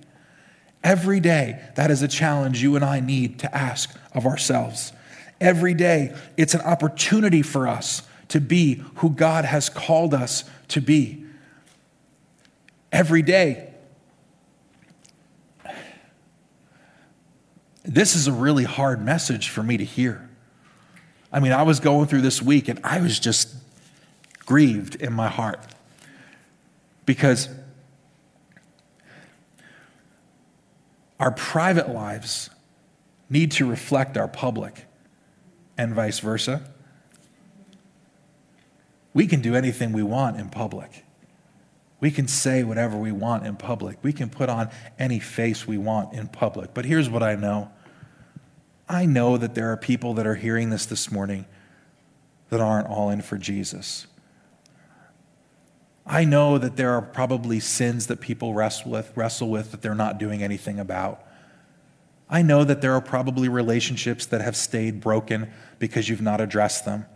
Every 0.84 1.18
day, 1.18 1.60
that 1.76 1.90
is 1.90 2.02
a 2.02 2.08
challenge 2.08 2.62
you 2.62 2.76
and 2.76 2.84
I 2.84 3.00
need 3.00 3.38
to 3.38 3.56
ask 3.56 3.98
of 4.12 4.26
ourselves. 4.26 4.92
Every 5.40 5.72
day, 5.72 6.14
it's 6.36 6.52
an 6.52 6.60
opportunity 6.60 7.40
for 7.40 7.66
us 7.66 8.02
to 8.28 8.40
be 8.40 8.84
who 8.96 9.08
God 9.08 9.46
has 9.46 9.70
called 9.70 10.12
us 10.12 10.44
to 10.68 10.82
be. 10.82 11.24
Every 12.92 13.22
day. 13.22 13.70
This 17.82 18.14
is 18.14 18.26
a 18.26 18.32
really 18.32 18.64
hard 18.64 19.02
message 19.02 19.48
for 19.48 19.62
me 19.62 19.78
to 19.78 19.84
hear. 19.84 20.28
I 21.32 21.40
mean, 21.40 21.52
I 21.52 21.62
was 21.62 21.80
going 21.80 22.08
through 22.08 22.20
this 22.20 22.42
week 22.42 22.68
and 22.68 22.78
I 22.84 23.00
was 23.00 23.18
just 23.18 23.54
grieved 24.40 24.96
in 24.96 25.12
my 25.14 25.28
heart 25.28 25.60
because 27.06 27.48
our 31.24 31.32
private 31.32 31.88
lives 31.88 32.50
need 33.28 33.50
to 33.50 33.68
reflect 33.68 34.16
our 34.16 34.28
public 34.28 34.84
and 35.76 35.94
vice 35.94 36.20
versa 36.20 36.62
we 39.14 39.28
can 39.28 39.40
do 39.40 39.54
anything 39.54 39.92
we 39.92 40.02
want 40.02 40.36
in 40.38 40.50
public. 40.50 41.04
We 42.00 42.10
can 42.10 42.26
say 42.28 42.64
whatever 42.64 42.98
we 42.98 43.12
want 43.12 43.46
in 43.46 43.56
public. 43.56 43.96
We 44.02 44.12
can 44.12 44.28
put 44.28 44.48
on 44.48 44.68
any 44.98 45.20
face 45.20 45.66
we 45.66 45.78
want 45.78 46.12
in 46.12 46.26
public. 46.26 46.74
But 46.74 46.84
here's 46.84 47.08
what 47.08 47.22
I 47.22 47.36
know 47.36 47.70
I 48.86 49.06
know 49.06 49.38
that 49.38 49.54
there 49.54 49.72
are 49.72 49.78
people 49.78 50.12
that 50.14 50.26
are 50.26 50.34
hearing 50.34 50.68
this 50.68 50.84
this 50.84 51.10
morning 51.10 51.46
that 52.50 52.60
aren't 52.60 52.88
all 52.88 53.08
in 53.08 53.22
for 53.22 53.38
Jesus. 53.38 54.06
I 56.06 56.24
know 56.24 56.58
that 56.58 56.76
there 56.76 56.92
are 56.92 57.02
probably 57.02 57.60
sins 57.60 58.08
that 58.08 58.20
people 58.20 58.52
wrestle 58.52 58.90
with, 58.90 59.16
wrestle 59.16 59.48
with 59.48 59.70
that 59.70 59.80
they're 59.80 59.94
not 59.94 60.18
doing 60.18 60.42
anything 60.42 60.78
about. 60.78 61.24
I 62.28 62.42
know 62.42 62.64
that 62.64 62.80
there 62.80 62.92
are 62.92 63.00
probably 63.00 63.48
relationships 63.48 64.26
that 64.26 64.40
have 64.40 64.56
stayed 64.56 65.00
broken 65.00 65.50
because 65.78 66.08
you've 66.08 66.22
not 66.22 66.40
addressed 66.40 66.84
them. 66.84 67.06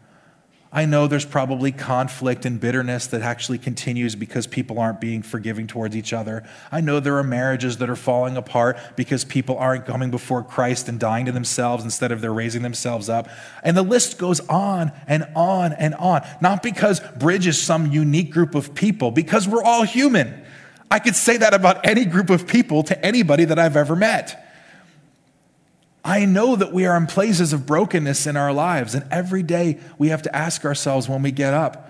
I 0.70 0.84
know 0.84 1.06
there's 1.06 1.24
probably 1.24 1.72
conflict 1.72 2.44
and 2.44 2.60
bitterness 2.60 3.06
that 3.08 3.22
actually 3.22 3.56
continues 3.56 4.14
because 4.14 4.46
people 4.46 4.78
aren't 4.78 5.00
being 5.00 5.22
forgiving 5.22 5.66
towards 5.66 5.96
each 5.96 6.12
other. 6.12 6.46
I 6.70 6.82
know 6.82 7.00
there 7.00 7.16
are 7.16 7.24
marriages 7.24 7.78
that 7.78 7.88
are 7.88 7.96
falling 7.96 8.36
apart 8.36 8.78
because 8.94 9.24
people 9.24 9.56
aren't 9.56 9.86
coming 9.86 10.10
before 10.10 10.42
Christ 10.42 10.86
and 10.88 11.00
dying 11.00 11.24
to 11.24 11.32
themselves 11.32 11.84
instead 11.84 12.12
of 12.12 12.20
they're 12.20 12.34
raising 12.34 12.60
themselves 12.60 13.08
up. 13.08 13.28
And 13.62 13.78
the 13.78 13.82
list 13.82 14.18
goes 14.18 14.40
on 14.40 14.92
and 15.06 15.26
on 15.34 15.72
and 15.72 15.94
on. 15.94 16.26
Not 16.42 16.62
because 16.62 17.00
Bridge 17.16 17.46
is 17.46 17.60
some 17.60 17.90
unique 17.90 18.30
group 18.30 18.54
of 18.54 18.74
people, 18.74 19.10
because 19.10 19.48
we're 19.48 19.64
all 19.64 19.84
human. 19.84 20.44
I 20.90 20.98
could 20.98 21.16
say 21.16 21.38
that 21.38 21.54
about 21.54 21.86
any 21.86 22.04
group 22.04 22.28
of 22.28 22.46
people 22.46 22.82
to 22.84 23.04
anybody 23.04 23.46
that 23.46 23.58
I've 23.58 23.76
ever 23.76 23.96
met. 23.96 24.47
I 26.08 26.24
know 26.24 26.56
that 26.56 26.72
we 26.72 26.86
are 26.86 26.96
in 26.96 27.06
places 27.06 27.52
of 27.52 27.66
brokenness 27.66 28.26
in 28.26 28.34
our 28.34 28.50
lives, 28.50 28.94
and 28.94 29.04
every 29.12 29.42
day 29.42 29.78
we 29.98 30.08
have 30.08 30.22
to 30.22 30.34
ask 30.34 30.64
ourselves 30.64 31.06
when 31.06 31.20
we 31.20 31.30
get 31.30 31.52
up 31.52 31.84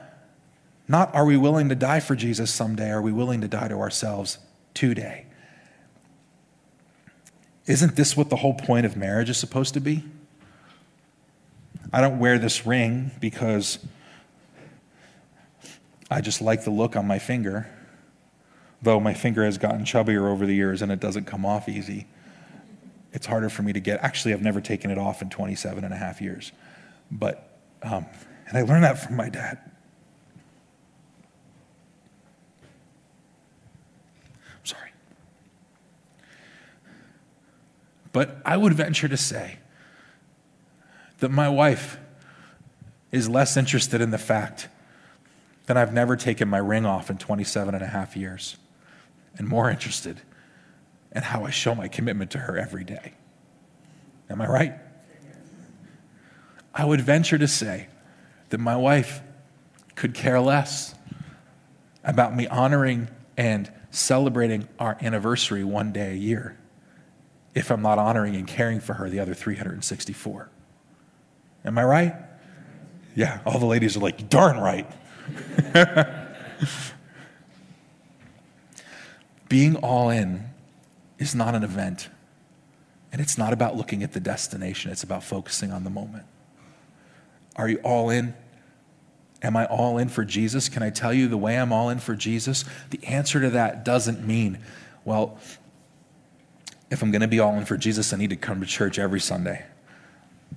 not 0.89 1.15
are 1.15 1.25
we 1.25 1.37
willing 1.37 1.69
to 1.69 1.77
die 1.77 2.01
for 2.01 2.17
Jesus 2.17 2.51
someday, 2.51 2.91
are 2.91 3.01
we 3.01 3.13
willing 3.13 3.43
to 3.43 3.49
die 3.49 3.69
to 3.69 3.77
ourselves 3.77 4.39
today? 4.75 5.27
Isn't 7.67 7.95
this 7.95 8.17
what 8.17 8.29
the 8.29 8.37
whole 8.37 8.55
point 8.55 8.87
of 8.87 8.97
marriage 8.97 9.31
is 9.31 9.37
supposed 9.37 9.75
to 9.75 9.81
be? 9.81 10.03
I 11.93 12.01
don't 12.01 12.19
wear 12.19 12.41
this 12.41 12.67
ring 12.67 13.13
because 13.21 13.79
I 16.11 16.23
just 16.23 16.43
like 16.43 16.65
the 16.65 16.71
look 16.71 16.97
on 16.97 17.07
my 17.07 17.21
finger, 17.21 17.69
though 18.83 18.99
my 18.99 19.15
finger 19.15 19.45
has 19.45 19.59
gotten 19.59 19.85
chubbier 19.85 20.29
over 20.29 20.45
the 20.45 20.55
years 20.55 20.83
and 20.83 20.91
it 20.91 20.99
doesn't 20.99 21.27
come 21.27 21.47
off 21.47 21.69
easy 21.69 22.09
it's 23.19 23.27
harder 23.27 23.49
for 23.49 23.65
me 23.65 23.73
to 23.73 23.81
get. 23.81 23.99
Actually, 24.05 24.33
I've 24.33 24.43
never 24.43 24.61
taken 24.61 24.93
it 24.93 24.97
off 24.97 25.23
in 25.23 25.29
27 25.29 25.83
and 25.83 25.93
a 25.93 25.97
half 25.97 26.21
years. 26.21 26.53
But, 27.11 27.59
um, 27.83 28.07
and 28.47 28.57
I 28.57 28.63
learned 28.63 28.85
that 28.85 28.97
from 28.97 29.17
my 29.17 29.29
dad. 29.29 29.59
I'm 34.55 34.65
sorry. 34.65 34.91
But 38.13 38.41
I 38.45 38.57
would 38.57 38.75
venture 38.75 39.09
to 39.09 39.17
say 39.17 39.59
that 41.19 41.33
my 41.33 41.49
wife 41.49 41.99
is 43.11 43.29
less 43.29 43.57
interested 43.57 44.01
in 44.01 44.13
the 44.13 44.19
fact 44.19 44.69
that 45.67 45.77
I've 45.77 45.93
never 45.93 46.15
taken 46.15 46.47
my 46.47 46.59
ring 46.59 46.87
off 46.87 47.11
in 47.11 47.19
27 47.19 47.75
and 47.75 47.83
a 47.83 47.89
half 47.89 48.17
years 48.17 48.57
and 49.37 49.49
more 49.49 49.69
interested 49.69 50.21
and 51.13 51.25
how 51.25 51.45
I 51.45 51.51
show 51.51 51.75
my 51.75 51.89
commitment 51.89 52.31
to 52.33 52.39
her 52.39 52.59
every 52.59 52.85
day. 52.85 53.15
Am 54.31 54.41
I 54.41 54.49
right? 54.49 54.75
I 56.75 56.85
would 56.85 57.01
venture 57.01 57.39
to 57.39 57.49
say 57.49 57.89
that 58.51 58.59
my 58.59 58.77
wife 58.77 59.21
could 59.95 60.15
care 60.15 60.41
less 60.41 60.95
about 62.05 62.35
me 62.37 62.47
honoring 62.47 63.09
and 63.37 63.71
celebrating 63.91 64.69
our 64.79 64.97
anniversary 65.01 65.65
one 65.65 65.93
day 65.93 66.13
a 66.13 66.17
year 66.17 66.59
if 67.55 67.71
I'm 67.71 67.83
not 67.83 67.99
honoring 67.99 68.37
and 68.37 68.47
caring 68.47 68.81
for 68.81 68.95
her 68.95 69.11
the 69.11 69.19
other 69.21 69.35
364. 69.35 70.51
Am 71.65 71.79
I 71.79 71.85
right? 71.85 72.15
Yeah, 73.17 73.41
all 73.45 73.59
the 73.59 73.67
ladies 73.67 73.97
are 73.97 74.01
like, 74.01 74.29
darn 74.29 74.59
right. 74.59 74.89
Being 79.49 79.77
all 79.77 80.11
in 80.11 80.48
is 81.19 81.35
not 81.35 81.55
an 81.55 81.63
event. 81.63 82.09
And 83.13 83.21
it's 83.21 83.39
not 83.39 83.53
about 83.53 83.77
looking 83.77 84.03
at 84.03 84.13
the 84.13 84.21
destination, 84.21 84.91
it's 84.91 85.03
about 85.03 85.25
focusing 85.25 85.73
on 85.73 85.85
the 85.85 85.91
moment. 85.91 86.25
Are 87.57 87.69
you 87.69 87.79
all 87.79 88.11
in? 88.11 88.35
Am 89.43 89.57
I 89.57 89.67
all 89.67 89.99
in 89.99 90.09
for 90.09 90.25
Jesus? 90.25 90.69
Can 90.69 90.83
I 90.83 90.91
tell 90.91 91.13
you 91.13 91.29
the 91.29 91.37
way 91.37 91.59
I'm 91.59 91.73
all 91.73 91.91
in 91.91 91.99
for 91.99 92.15
Jesus? 92.15 92.65
The 92.91 93.05
answer 93.05 93.41
to 93.41 93.51
that 93.51 93.85
doesn't 93.85 94.27
mean, 94.27 94.59
well, 95.05 95.39
if 96.91 97.03
I'm 97.03 97.11
going 97.11 97.23
to 97.23 97.29
be 97.29 97.39
all 97.39 97.57
in 97.57 97.65
for 97.65 97.77
Jesus, 97.77 98.13
I 98.13 98.17
need 98.17 98.31
to 98.31 98.37
come 98.37 98.61
to 98.61 98.67
church 98.67 98.99
every 98.99 99.21
Sunday. 99.21 99.65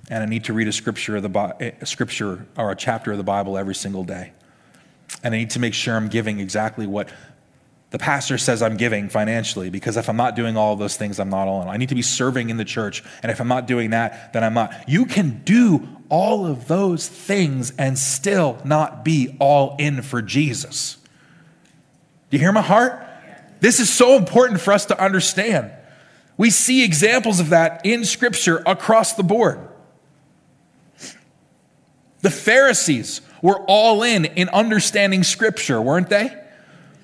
And 0.08 0.22
I 0.22 0.26
need 0.26 0.44
to 0.44 0.52
read 0.52 0.68
a 0.68 0.72
scripture, 0.72 1.16
of 1.16 1.22
the, 1.22 1.56
eh, 1.60 1.72
a 1.80 1.86
scripture 1.86 2.46
or 2.56 2.70
a 2.70 2.76
chapter 2.76 3.12
of 3.12 3.18
the 3.18 3.24
Bible 3.24 3.56
every 3.56 3.74
single 3.74 4.04
day. 4.04 4.32
And 5.22 5.34
I 5.34 5.38
need 5.38 5.50
to 5.50 5.60
make 5.60 5.74
sure 5.74 5.94
I'm 5.94 6.08
giving 6.08 6.40
exactly 6.40 6.86
what 6.86 7.08
the 7.92 7.98
pastor 7.98 8.38
says 8.38 8.62
I'm 8.62 8.78
giving 8.78 9.10
financially 9.10 9.68
because 9.68 9.98
if 9.98 10.08
I'm 10.08 10.16
not 10.16 10.34
doing 10.34 10.56
all 10.56 10.76
those 10.76 10.96
things, 10.96 11.20
I'm 11.20 11.28
not 11.28 11.46
all 11.46 11.60
in. 11.60 11.68
I 11.68 11.76
need 11.76 11.90
to 11.90 11.94
be 11.94 12.02
serving 12.02 12.48
in 12.48 12.56
the 12.56 12.64
church. 12.64 13.04
And 13.22 13.30
if 13.30 13.38
I'm 13.38 13.48
not 13.48 13.66
doing 13.66 13.90
that, 13.90 14.32
then 14.32 14.42
I'm 14.42 14.54
not. 14.54 14.88
You 14.88 15.04
can 15.04 15.42
do 15.44 15.86
all 16.08 16.46
of 16.46 16.68
those 16.68 17.06
things 17.06 17.70
and 17.76 17.98
still 17.98 18.58
not 18.64 19.04
be 19.04 19.36
all 19.38 19.76
in 19.78 20.00
for 20.00 20.22
Jesus. 20.22 20.96
Do 22.30 22.38
you 22.38 22.38
hear 22.38 22.50
my 22.50 22.62
heart? 22.62 23.06
This 23.60 23.78
is 23.78 23.92
so 23.92 24.16
important 24.16 24.62
for 24.62 24.72
us 24.72 24.86
to 24.86 24.98
understand. 24.98 25.70
We 26.38 26.48
see 26.48 26.84
examples 26.84 27.40
of 27.40 27.50
that 27.50 27.84
in 27.84 28.06
Scripture 28.06 28.62
across 28.64 29.12
the 29.12 29.22
board. 29.22 29.68
The 32.22 32.30
Pharisees 32.30 33.20
were 33.42 33.60
all 33.66 34.02
in 34.02 34.24
in 34.24 34.48
understanding 34.48 35.24
Scripture, 35.24 35.80
weren't 35.82 36.08
they? 36.08 36.41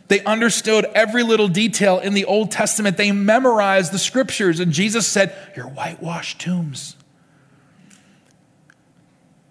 They 0.08 0.24
understood 0.24 0.86
every 0.94 1.22
little 1.22 1.48
detail 1.48 1.98
in 1.98 2.14
the 2.14 2.24
Old 2.24 2.50
Testament. 2.50 2.96
They 2.96 3.12
memorized 3.12 3.92
the 3.92 3.98
Scriptures. 3.98 4.58
And 4.58 4.72
Jesus 4.72 5.06
said, 5.06 5.34
You're 5.54 5.68
whitewashed 5.68 6.40
tombs. 6.40 6.96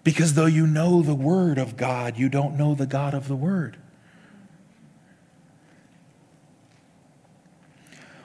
Because 0.02 0.34
though 0.34 0.46
you 0.46 0.66
know 0.66 1.02
the 1.02 1.14
Word 1.14 1.58
of 1.58 1.76
God, 1.76 2.18
you 2.18 2.28
don't 2.28 2.56
know 2.56 2.74
the 2.74 2.86
God 2.86 3.14
of 3.14 3.28
the 3.28 3.36
Word. 3.36 3.76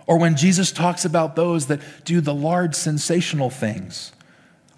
Or 0.06 0.18
when 0.18 0.36
Jesus 0.36 0.72
talks 0.72 1.06
about 1.06 1.36
those 1.36 1.68
that 1.68 1.82
do 2.04 2.20
the 2.20 2.34
large 2.34 2.76
sensational 2.76 3.50
things. 3.50 4.12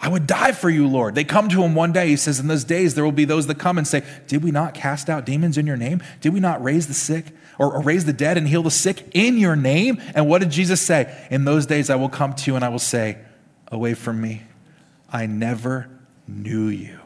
I 0.06 0.08
would 0.08 0.28
die 0.28 0.52
for 0.52 0.70
you, 0.70 0.88
Lord. 0.88 1.16
They 1.16 1.24
come 1.24 1.50
to 1.50 1.64
him 1.64 1.74
one 1.74 1.92
day. 1.92 2.10
He 2.10 2.16
says, 2.16 2.40
In 2.40 2.46
those 2.46 2.64
days, 2.64 2.94
there 2.94 3.04
will 3.04 3.12
be 3.12 3.26
those 3.26 3.48
that 3.48 3.58
come 3.58 3.80
and 3.80 3.88
say, 3.88 4.04
Did 4.28 4.44
we 4.44 4.52
not 4.52 4.76
cast 4.76 5.10
out 5.10 5.26
demons 5.26 5.58
in 5.58 5.66
your 5.66 5.78
name? 5.78 6.04
Did 6.22 6.32
we 6.32 6.40
not 6.40 6.64
raise 6.64 6.86
the 6.86 6.94
sick 6.94 7.26
or, 7.58 7.74
or, 7.74 7.82
raise 7.82 8.06
the 8.06 8.14
dead 8.14 8.38
and 8.38 8.48
heal 8.48 8.62
the 8.62 8.70
sick 8.70 9.10
in 9.14 9.40
your 9.40 9.56
name? 9.56 10.00
And 10.14 10.30
what 10.30 10.42
did 10.42 10.52
Jesus 10.52 10.80
say? 10.80 11.28
In 11.32 11.46
those 11.46 11.66
days, 11.66 11.90
I 11.90 11.96
will 11.96 12.10
come 12.10 12.34
to 12.34 12.52
you 12.52 12.56
and 12.56 12.64
I 12.64 12.70
will 12.70 12.78
say, 12.78 13.18
Away 13.72 13.96
from 13.96 14.22
me, 14.22 14.44
I 15.12 15.26
never 15.26 15.90
knew 16.28 16.68
you. 16.68 17.00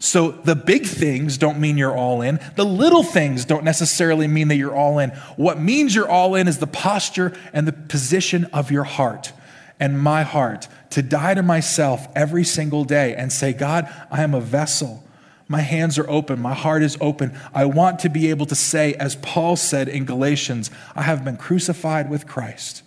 So 0.00 0.32
the 0.32 0.56
big 0.56 0.84
things 0.84 1.38
don't 1.38 1.60
mean 1.60 1.78
you're 1.78 1.96
all 1.96 2.22
in. 2.22 2.40
The 2.56 2.66
little 2.66 3.04
things 3.04 3.44
don't 3.44 3.62
necessarily 3.62 4.26
mean 4.26 4.48
that 4.48 4.56
you're 4.56 4.74
all 4.74 4.98
in. 4.98 5.10
What 5.36 5.60
means 5.60 5.94
you're 5.94 6.08
all 6.08 6.34
in 6.34 6.48
is 6.48 6.58
the 6.58 6.66
posture 6.66 7.38
and 7.52 7.68
the 7.68 7.72
position 7.72 8.46
of 8.46 8.72
your 8.72 8.84
heart 8.84 9.32
and 9.78 10.00
my 10.00 10.22
heart 10.22 10.68
to 10.90 11.02
die 11.02 11.34
to 11.34 11.42
myself 11.42 12.08
every 12.14 12.44
single 12.44 12.84
day 12.84 13.14
and 13.14 13.32
say, 13.32 13.52
God, 13.52 13.92
I 14.10 14.22
am 14.22 14.34
a 14.34 14.40
vessel. 14.40 15.04
My 15.48 15.60
hands 15.60 15.98
are 15.98 16.08
open. 16.08 16.40
My 16.40 16.54
heart 16.54 16.82
is 16.82 16.96
open. 17.00 17.38
I 17.54 17.66
want 17.66 18.00
to 18.00 18.08
be 18.08 18.30
able 18.30 18.46
to 18.46 18.54
say, 18.54 18.94
as 18.94 19.16
Paul 19.16 19.56
said 19.56 19.88
in 19.88 20.04
Galatians, 20.04 20.70
I 20.94 21.02
have 21.02 21.24
been 21.24 21.36
crucified 21.36 22.10
with 22.10 22.26
Christ, 22.26 22.82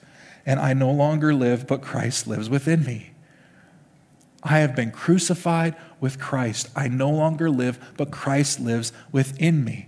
and 0.46 0.60
I 0.60 0.74
no 0.74 0.92
longer 0.92 1.34
live, 1.34 1.68
but 1.68 1.82
Christ 1.82 2.28
lives 2.28 2.50
within 2.50 2.84
me. 2.84 3.12
I 4.44 4.60
have 4.60 4.76
been 4.76 4.92
crucified 4.92 5.76
with 6.00 6.20
Christ. 6.20 6.70
I 6.76 6.88
no 6.88 7.10
longer 7.10 7.50
live, 7.50 7.94
but 7.98 8.12
Christ 8.12 8.60
lives 8.60 8.92
within 9.12 9.64
me. 9.64 9.88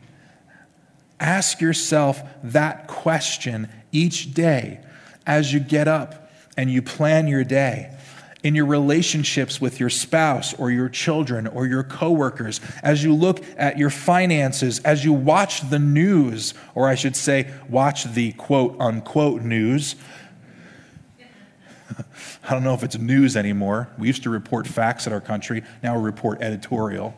Ask 1.20 1.62
yourself 1.62 2.22
that 2.44 2.88
question 2.88 3.70
each 3.92 4.34
day 4.34 4.82
as 5.26 5.54
you 5.54 5.60
get 5.60 5.88
up 5.88 6.21
and 6.58 6.70
you 6.72 6.82
plan 6.82 7.28
your 7.28 7.44
day. 7.44 7.96
In 8.44 8.56
your 8.56 8.66
relationships 8.66 9.62
with 9.62 9.80
your 9.80 9.92
spouse 9.92 10.56
or 10.56 10.72
your 10.72 10.90
children 10.90 11.46
or 11.46 11.68
your 11.68 11.84
coworkers, 11.84 12.60
as 12.82 13.04
you 13.04 13.14
look 13.14 13.44
at 13.56 13.78
your 13.78 13.92
finances, 13.92 14.80
as 14.80 15.06
you 15.06 15.14
watch 15.14 15.70
the 15.70 15.78
news, 15.78 16.56
or 16.74 16.88
I 16.88 16.96
should 16.96 17.16
say, 17.16 17.54
watch 17.70 18.06
the 18.06 18.32
quote 18.34 18.76
unquote 18.80 19.44
news, 19.44 19.96
I 22.44 22.50
don't 22.50 22.64
know 22.64 22.74
if 22.74 22.84
it's 22.84 22.98
news 22.98 23.38
anymore. 23.38 23.90
We 24.00 24.08
used 24.08 24.24
to 24.24 24.32
report 24.32 24.66
facts 24.68 25.06
in 25.06 25.14
our 25.14 25.22
country, 25.22 25.64
now 25.84 25.98
we 25.98 26.04
report 26.04 26.42
editorial. 26.42 27.16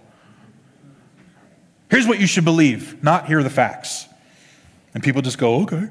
Here's 1.90 2.08
what 2.08 2.20
you 2.20 2.28
should 2.28 2.44
believe, 2.44 3.02
not 3.04 3.28
hear 3.28 3.44
the 3.44 3.50
facts. 3.50 4.08
And 4.94 5.04
people 5.04 5.22
just 5.22 5.38
go, 5.38 5.62
okay. 5.62 5.90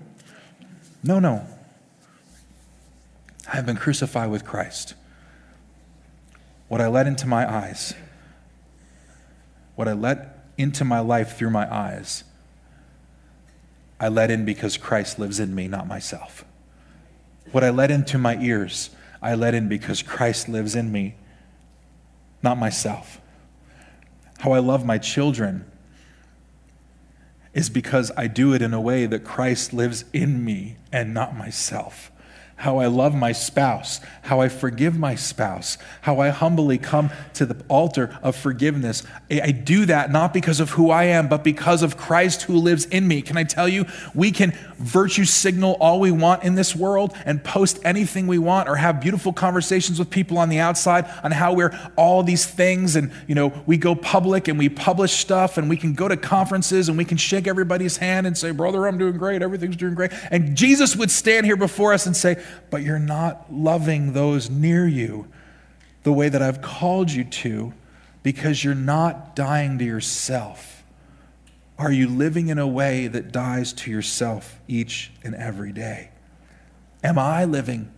No, 1.04 1.18
no. 1.18 1.46
I 3.52 3.56
have 3.56 3.66
been 3.66 3.76
crucified 3.76 4.30
with 4.30 4.47
Christ. 4.47 4.94
What 6.68 6.80
I 6.80 6.87
let 6.87 7.06
into 7.06 7.26
my 7.26 7.50
eyes, 7.50 7.92
what 9.76 9.87
I 9.87 9.92
let 9.92 10.47
into 10.56 10.87
my 10.87 11.00
life 11.00 11.37
through 11.37 11.50
my 11.50 11.73
eyes, 11.73 12.25
I 14.00 14.08
let 14.08 14.30
in 14.30 14.47
because 14.47 14.78
Christ 14.78 15.19
lives 15.19 15.38
in 15.38 15.54
me, 15.54 15.69
not 15.69 15.86
myself. 15.86 16.47
What 17.52 17.62
I 17.62 17.69
let 17.69 17.91
into 17.91 18.17
my 18.17 18.38
ears, 18.38 18.88
I 19.21 19.34
let 19.34 19.54
in 19.54 19.69
because 19.69 20.00
Christ 20.00 20.49
lives 20.49 20.75
in 20.75 20.91
me, 20.91 21.17
not 22.43 22.58
myself. 22.58 23.21
How 24.38 24.52
I 24.52 24.60
love 24.60 24.86
my 24.86 24.97
children 24.97 25.71
is 27.52 27.69
because 27.69 28.10
I 28.17 28.28
do 28.28 28.54
it 28.54 28.62
in 28.62 28.73
a 28.73 28.80
way 28.80 29.04
that 29.04 29.25
Christ 29.25 29.75
lives 29.75 30.06
in 30.15 30.43
me 30.43 30.78
and 30.91 31.12
not 31.12 31.36
myself 31.36 32.10
how 32.56 32.78
I 32.78 32.86
love 32.86 33.15
my 33.15 33.32
spouse, 33.32 34.00
how 34.23 34.41
I 34.41 34.49
forgive 34.49 34.97
my 34.97 35.15
spouse, 35.15 35.78
how 36.02 36.21
I 36.21 36.28
humbly 36.28 36.78
come 36.78 37.10
to 37.34 37.45
the 37.45 37.60
altar 37.69 38.17
of 38.23 38.36
forgiveness. 38.36 39.02
I 39.30 39.50
do 39.50 39.86
that 39.86 40.12
not 40.12 40.32
because 40.32 40.60
of 40.60 40.71
who 40.71 40.91
I 40.91 41.04
am, 41.04 41.28
but 41.28 41.43
because 41.43 41.82
of 41.82 41.97
Christ 41.97 42.43
who 42.43 42.56
lives 42.56 42.84
in 42.84 43.08
me. 43.08 43.21
Can 43.23 43.36
I 43.36 43.45
tell 43.45 43.69
you, 43.69 43.86
we 44.15 44.30
can 44.30 44.52
virtue 44.82 45.25
signal 45.25 45.76
all 45.80 46.00
we 46.00 46.10
want 46.10 46.43
in 46.43 46.56
this 46.56 46.75
world 46.75 47.17
and 47.25 47.43
post 47.43 47.78
anything 47.84 48.26
we 48.26 48.38
want 48.38 48.69
or 48.69 48.76
have 48.76 49.00
beautiful 49.00 49.32
conversations 49.32 49.99
with 49.99 50.10
people 50.10 50.38
on 50.38 50.49
the 50.49 50.58
outside 50.58 51.08
on 51.23 51.30
how 51.30 51.52
we're 51.52 51.73
all 51.97 52.23
these 52.23 52.45
things 52.45 52.97
and 52.97 53.12
you 53.28 53.34
know 53.34 53.52
we 53.65 53.76
go 53.76 53.95
public 53.95 54.49
and 54.49 54.58
we 54.58 54.69
publish 54.69 55.12
stuff 55.12 55.56
and 55.56 55.69
we 55.69 55.76
can 55.76 55.95
go 55.95 56.08
to 56.08 56.17
conferences 56.17 56.88
and 56.88 56.99
we 56.99 57.04
can 57.04 57.17
shake 57.17 57.47
everybody's 57.47 57.97
hand 57.97 58.26
and 58.26 58.36
say 58.36 58.50
brother 58.50 58.86
i'm 58.88 58.99
doing 58.99 59.17
great 59.17 59.41
everything's 59.41 59.76
doing 59.76 59.95
great 59.95 60.10
and 60.32 60.56
jesus 60.56 60.97
would 60.97 61.10
stand 61.10 61.47
here 61.47 61.56
before 61.56 61.93
us 61.93 62.06
and 62.06 62.17
say 62.17 62.42
but 62.71 62.83
you're 62.83 62.99
not 62.99 63.52
loving 63.52 64.13
those 64.13 64.50
near 64.50 64.87
you 64.87 65.28
the 66.02 66.13
way 66.13 66.28
that 66.28 66.43
I've 66.43 66.63
called 66.63 67.11
you 67.11 67.25
to 67.25 67.73
because 68.23 68.63
you're 68.63 68.75
not 68.75 69.35
dying 69.35 69.78
to 69.78 69.85
yourself. 69.85 70.85
Are 71.78 71.93
you 71.93 72.09
living 72.09 72.49
in 72.49 72.59
a 72.59 72.67
way 72.67 73.09
that 73.09 73.33
dies 73.33 73.73
to 73.75 73.91
yourself 73.91 74.61
each 74.69 75.11
and 75.25 75.35
every 75.35 75.73
day? 75.73 76.11
Am 77.02 77.19
I 77.19 77.45
living 77.45 77.91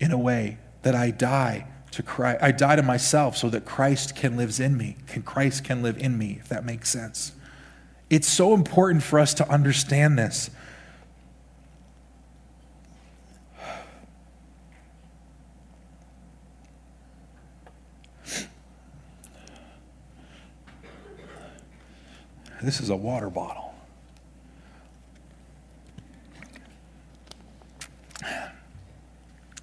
in 0.00 0.10
a 0.10 0.18
way 0.18 0.58
that 0.82 0.94
I 0.94 1.10
die 1.10 1.66
to 1.92 2.02
Christ? 2.02 2.42
I 2.42 2.52
die 2.52 2.76
to 2.76 2.82
myself 2.82 3.36
so 3.36 3.48
that 3.50 3.64
Christ 3.64 4.14
can 4.14 4.36
live 4.36 4.60
in 4.60 4.76
me. 4.76 4.96
Can 5.06 5.22
Christ 5.22 5.64
can 5.64 5.82
live 5.82 5.96
in 5.96 6.18
me, 6.18 6.36
if 6.40 6.48
that 6.48 6.64
makes 6.64 6.90
sense. 6.90 7.32
It's 8.10 8.28
so 8.28 8.52
important 8.52 9.02
for 9.02 9.18
us 9.18 9.32
to 9.34 9.48
understand 9.48 10.18
this. 10.18 10.50
This 22.64 22.80
is 22.80 22.88
a 22.88 22.96
water 22.96 23.28
bottle. 23.28 23.74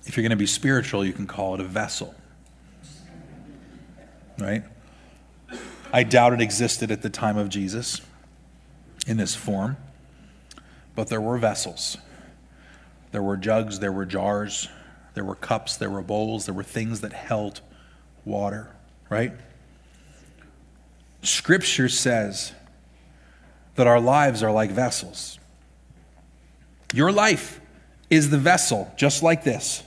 If 0.06 0.18
you're 0.18 0.24
going 0.24 0.32
to 0.32 0.36
be 0.36 0.46
spiritual, 0.46 1.04
you 1.04 1.14
can 1.14 1.26
call 1.26 1.56
it 1.56 1.62
a 1.62 1.64
vessel. 1.64 2.14
Right? 4.38 4.64
I 5.92 6.04
doubt 6.04 6.34
it 6.34 6.42
existed 6.42 6.92
at 6.92 7.02
the 7.02 7.10
time 7.10 7.38
of 7.38 7.50
Jesus 7.50 8.02
in 9.08 9.18
this 9.18 9.36
form, 9.36 9.78
but 10.96 11.08
there 11.08 11.22
were 11.22 11.38
vessels. 11.38 11.98
There 13.12 13.24
were 13.24 13.38
jugs, 13.38 13.80
there 13.80 13.92
were 13.92 14.06
jars, 14.06 14.70
there 15.16 15.24
were 15.24 15.36
cups, 15.36 15.76
there 15.76 15.90
were 15.90 16.02
bowls, 16.02 16.46
there 16.46 16.54
were 16.54 16.64
things 16.64 17.02
that 17.02 17.14
held 17.14 17.62
water, 18.26 18.76
right? 19.10 19.34
Scripture 21.24 21.90
says 21.90 22.54
that 23.76 23.88
our 23.88 24.00
lives 24.00 24.44
are 24.44 24.52
like 24.52 24.72
vessels. 24.72 25.40
Your 26.94 27.12
life 27.12 27.60
is 28.10 28.30
the 28.30 28.38
vessel, 28.38 28.92
just 28.98 29.24
like 29.24 29.44
this. 29.44 29.84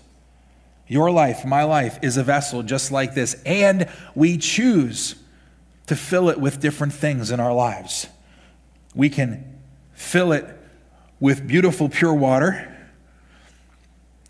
Your 0.87 1.11
life, 1.11 1.45
my 1.45 1.65
life, 1.65 1.99
is 2.03 2.17
a 2.17 2.23
vessel 2.23 2.63
just 2.63 2.91
like 2.91 3.15
this. 3.15 3.35
And 3.45 3.89
we 4.15 4.37
choose 4.37 5.15
to 5.87 5.97
fill 5.97 6.29
it 6.29 6.39
with 6.39 6.61
different 6.61 6.93
things 6.93 7.31
in 7.31 7.41
our 7.41 7.53
lives. 7.53 8.07
We 8.95 9.11
can 9.11 9.61
fill 9.93 10.33
it 10.33 10.47
with 11.21 11.47
beautiful, 11.47 11.89
pure 11.89 12.15
water, 12.15 12.71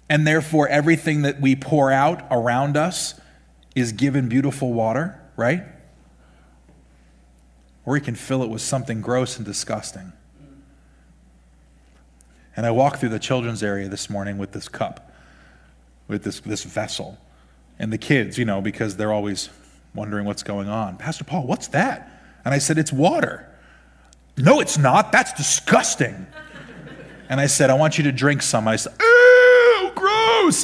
and 0.08 0.26
therefore 0.26 0.68
everything 0.68 1.22
that 1.22 1.40
we 1.40 1.56
pour 1.56 1.90
out 1.90 2.26
around 2.30 2.76
us 2.76 3.20
is 3.74 3.92
given 3.92 4.28
beautiful 4.28 4.72
water, 4.72 5.20
right? 5.36 5.64
Or 7.84 7.94
he 7.94 8.00
can 8.00 8.14
fill 8.14 8.42
it 8.42 8.48
with 8.48 8.62
something 8.62 9.00
gross 9.00 9.36
and 9.36 9.44
disgusting. 9.44 10.12
And 12.56 12.66
I 12.66 12.70
walked 12.70 13.00
through 13.00 13.08
the 13.10 13.18
children's 13.18 13.62
area 13.62 13.88
this 13.88 14.08
morning 14.08 14.38
with 14.38 14.52
this 14.52 14.68
cup, 14.68 15.12
with 16.08 16.22
this, 16.22 16.40
this 16.40 16.62
vessel. 16.62 17.18
And 17.78 17.92
the 17.92 17.98
kids, 17.98 18.38
you 18.38 18.44
know, 18.44 18.60
because 18.60 18.96
they're 18.96 19.12
always 19.12 19.50
wondering 19.94 20.24
what's 20.24 20.42
going 20.42 20.68
on. 20.68 20.96
Pastor 20.96 21.24
Paul, 21.24 21.46
what's 21.46 21.68
that? 21.68 22.10
And 22.44 22.54
I 22.54 22.58
said, 22.58 22.78
It's 22.78 22.92
water. 22.92 23.48
No, 24.36 24.60
it's 24.60 24.78
not. 24.78 25.12
That's 25.12 25.32
disgusting. 25.32 26.26
And 27.28 27.40
I 27.40 27.46
said, 27.46 27.70
I 27.70 27.74
want 27.74 27.98
you 27.98 28.04
to 28.04 28.12
drink 28.12 28.42
some. 28.42 28.68
I 28.68 28.76
said, 28.76 28.92
Ew, 29.00 29.13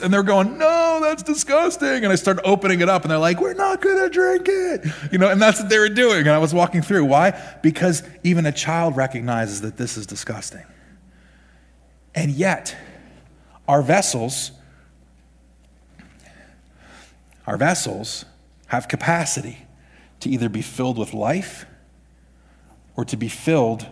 And 0.02 0.12
they're 0.12 0.22
going, 0.22 0.59
No, 0.59 0.90
no, 1.00 1.09
that's 1.09 1.22
disgusting. 1.22 2.04
And 2.04 2.09
I 2.09 2.14
start 2.14 2.38
opening 2.44 2.80
it 2.80 2.88
up, 2.88 3.02
and 3.02 3.11
they're 3.11 3.18
like, 3.18 3.40
we're 3.40 3.54
not 3.54 3.80
going 3.80 3.98
to 3.98 4.09
drink 4.09 4.46
it. 4.48 4.87
You 5.11 5.18
know, 5.18 5.30
and 5.30 5.40
that's 5.40 5.61
what 5.61 5.68
they 5.68 5.78
were 5.78 5.88
doing. 5.88 6.20
And 6.20 6.30
I 6.30 6.38
was 6.38 6.54
walking 6.54 6.83
through. 6.83 7.04
Why? 7.06 7.40
Because 7.62 8.02
even 8.22 8.46
a 8.46 8.52
child 8.52 8.96
recognizes 8.96 9.62
that 9.62 9.76
this 9.76 9.96
is 9.96 10.06
disgusting. 10.06 10.64
And 12.14 12.30
yet, 12.30 12.76
our 13.68 13.83
vessels, 13.83 14.52
our 17.46 17.56
vessels 17.56 18.24
have 18.66 18.88
capacity 18.88 19.66
to 20.20 20.28
either 20.28 20.48
be 20.48 20.62
filled 20.62 20.98
with 20.98 21.14
life 21.14 21.66
or 22.96 23.04
to 23.04 23.16
be 23.16 23.28
filled 23.28 23.87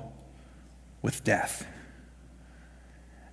with 1.01 1.25
death. 1.25 1.67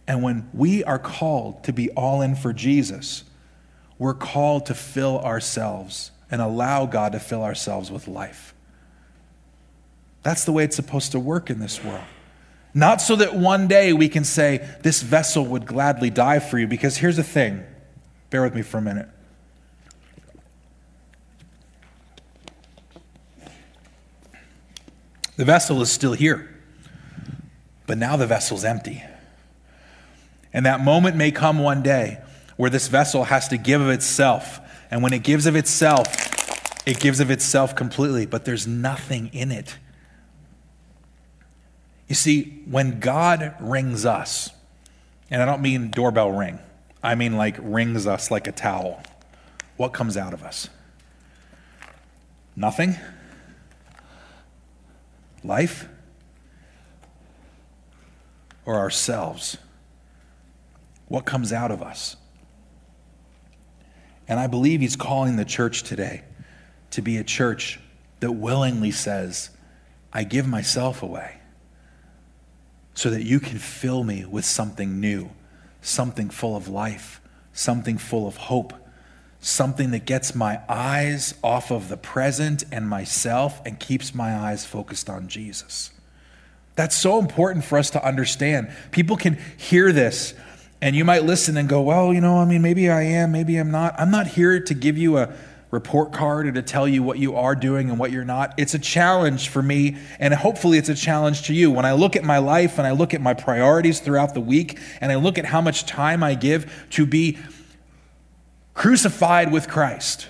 And 0.07 0.21
when 0.21 0.49
we 0.53 0.83
are 0.83 0.99
called 0.99 1.63
to 1.63 1.73
be 1.73 1.89
all 1.91 2.21
in 2.21 2.35
for 2.35 2.53
Jesus, 2.53 3.23
we're 3.97 4.13
called 4.13 4.67
to 4.67 4.75
fill 4.75 5.19
ourselves 5.19 6.11
and 6.29 6.41
allow 6.41 6.85
God 6.85 7.13
to 7.13 7.19
fill 7.19 7.43
ourselves 7.43 7.91
with 7.91 8.07
life. 8.07 8.53
That's 10.23 10.43
the 10.43 10.51
way 10.51 10.63
it's 10.63 10.75
supposed 10.75 11.11
to 11.13 11.19
work 11.19 11.49
in 11.49 11.59
this 11.59 11.83
world. 11.83 12.03
Not 12.73 13.01
so 13.01 13.15
that 13.15 13.35
one 13.35 13.67
day 13.67 13.93
we 13.93 14.09
can 14.09 14.25
say, 14.25 14.67
This 14.81 15.01
vessel 15.01 15.45
would 15.45 15.65
gladly 15.65 16.09
die 16.09 16.39
for 16.39 16.59
you, 16.59 16.67
because 16.67 16.97
here's 16.97 17.15
the 17.15 17.23
thing. 17.23 17.63
Bear 18.29 18.43
with 18.43 18.53
me 18.53 18.63
for 18.63 18.79
a 18.79 18.81
minute. 18.81 19.07
The 25.37 25.45
vessel 25.45 25.81
is 25.81 25.91
still 25.91 26.13
here, 26.13 26.49
but 27.87 27.97
now 27.97 28.15
the 28.17 28.27
vessel's 28.27 28.65
empty. 28.65 29.03
And 30.55 30.65
that 30.65 30.79
moment 30.79 31.17
may 31.17 31.31
come 31.31 31.59
one 31.59 31.83
day 31.83 32.17
where 32.55 32.69
this 32.69 32.87
vessel 32.87 33.25
has 33.25 33.49
to 33.49 33.57
give 33.57 33.81
of 33.81 33.89
itself. 33.89 34.61
And 34.89 35.03
when 35.03 35.11
it 35.11 35.21
gives 35.21 35.47
of 35.47 35.57
itself, 35.57 36.07
it 36.87 36.97
gives 36.97 37.19
of 37.19 37.29
itself 37.29 37.75
completely, 37.75 38.25
but 38.25 38.45
there's 38.45 38.65
nothing 38.65 39.29
in 39.33 39.51
it. 39.51 39.75
You 42.07 42.15
see, 42.15 42.63
when 42.69 43.01
God 43.01 43.53
wrings 43.59 44.05
us, 44.05 44.49
and 45.29 45.41
I 45.41 45.45
don't 45.45 45.61
mean 45.61 45.91
doorbell 45.91 46.31
ring, 46.31 46.59
I 47.03 47.15
mean 47.15 47.35
like 47.35 47.57
wrings 47.59 48.07
us 48.07 48.31
like 48.31 48.47
a 48.47 48.53
towel, 48.53 49.03
what 49.75 49.89
comes 49.89 50.15
out 50.15 50.33
of 50.33 50.41
us? 50.41 50.69
Nothing? 52.55 52.95
Life? 55.43 55.89
Or 58.65 58.75
ourselves? 58.75 59.57
What 61.15 61.23
comes 61.23 61.54
out 61.54 61.71
of 61.71 61.82
us? 61.82 62.17
And 64.28 64.38
I 64.38 64.47
believe 64.47 64.82
he's 64.82 64.97
calling 64.97 65.38
the 65.38 65.45
church 65.45 65.84
today 65.84 66.23
to 66.91 67.01
be 67.01 67.15
a 67.15 67.23
church 67.23 67.80
that 68.19 68.34
willingly 68.34 68.91
says, 68.91 69.49
I 70.12 70.25
give 70.25 70.45
myself 70.45 71.01
away 71.01 71.38
so 72.95 73.10
that 73.12 73.23
you 73.23 73.39
can 73.39 73.60
fill 73.60 74.04
me 74.04 74.25
with 74.25 74.43
something 74.43 74.99
new, 74.99 75.30
something 75.80 76.30
full 76.30 76.58
of 76.58 76.67
life, 76.67 77.21
something 77.54 77.97
full 77.97 78.28
of 78.28 78.36
hope, 78.36 78.73
something 79.39 79.91
that 79.91 80.04
gets 80.04 80.36
my 80.36 80.60
eyes 80.67 81.34
off 81.41 81.71
of 81.71 81.88
the 81.88 81.95
present 81.95 82.65
and 82.73 82.89
myself 82.89 83.62
and 83.65 83.80
keeps 83.80 84.13
my 84.13 84.36
eyes 84.36 84.65
focused 84.65 85.10
on 85.10 85.30
Jesus. 85.30 85.91
That's 86.75 86.97
so 86.97 87.19
important 87.19 87.63
for 87.63 87.78
us 87.78 87.89
to 87.91 88.06
understand. 88.06 88.69
People 88.91 89.15
can 89.15 89.39
hear 89.56 89.93
this 89.93 90.34
and 90.85 90.95
you 90.95 91.03
might 91.03 91.23
listen 91.23 91.57
and 91.57 91.67
go, 91.67 91.81
well, 91.81 92.13
you 92.13 92.21
know, 92.21 92.37
I 92.37 92.45
mean, 92.45 92.61
maybe 92.61 92.91
I 92.91 93.01
am, 93.01 93.31
maybe 93.31 93.57
I'm 93.57 93.71
not. 93.71 93.99
I'm 93.99 94.11
not 94.11 94.27
here 94.27 94.59
to 94.59 94.73
give 94.75 94.99
you 94.99 95.17
a 95.17 95.33
report 95.71 96.13
card 96.13 96.45
or 96.45 96.51
to 96.51 96.61
tell 96.61 96.87
you 96.87 97.01
what 97.01 97.17
you 97.17 97.35
are 97.35 97.55
doing 97.55 97.89
and 97.89 97.97
what 97.97 98.11
you're 98.11 98.23
not. 98.23 98.53
It's 98.55 98.75
a 98.75 98.79
challenge 98.79 99.49
for 99.49 99.63
me, 99.63 99.97
and 100.19 100.31
hopefully 100.31 100.77
it's 100.77 100.87
a 100.87 100.93
challenge 100.93 101.47
to 101.47 101.55
you. 101.55 101.71
When 101.71 101.85
I 101.85 101.93
look 101.93 102.15
at 102.15 102.23
my 102.23 102.37
life 102.37 102.77
and 102.77 102.85
I 102.85 102.91
look 102.91 103.15
at 103.15 103.21
my 103.21 103.33
priorities 103.33 103.99
throughout 103.99 104.35
the 104.35 104.41
week 104.41 104.77
and 105.01 105.11
I 105.11 105.15
look 105.15 105.39
at 105.39 105.45
how 105.45 105.59
much 105.59 105.87
time 105.87 106.21
I 106.21 106.35
give 106.35 106.71
to 106.91 107.07
be 107.07 107.39
crucified 108.75 109.51
with 109.51 109.67
Christ 109.67 110.27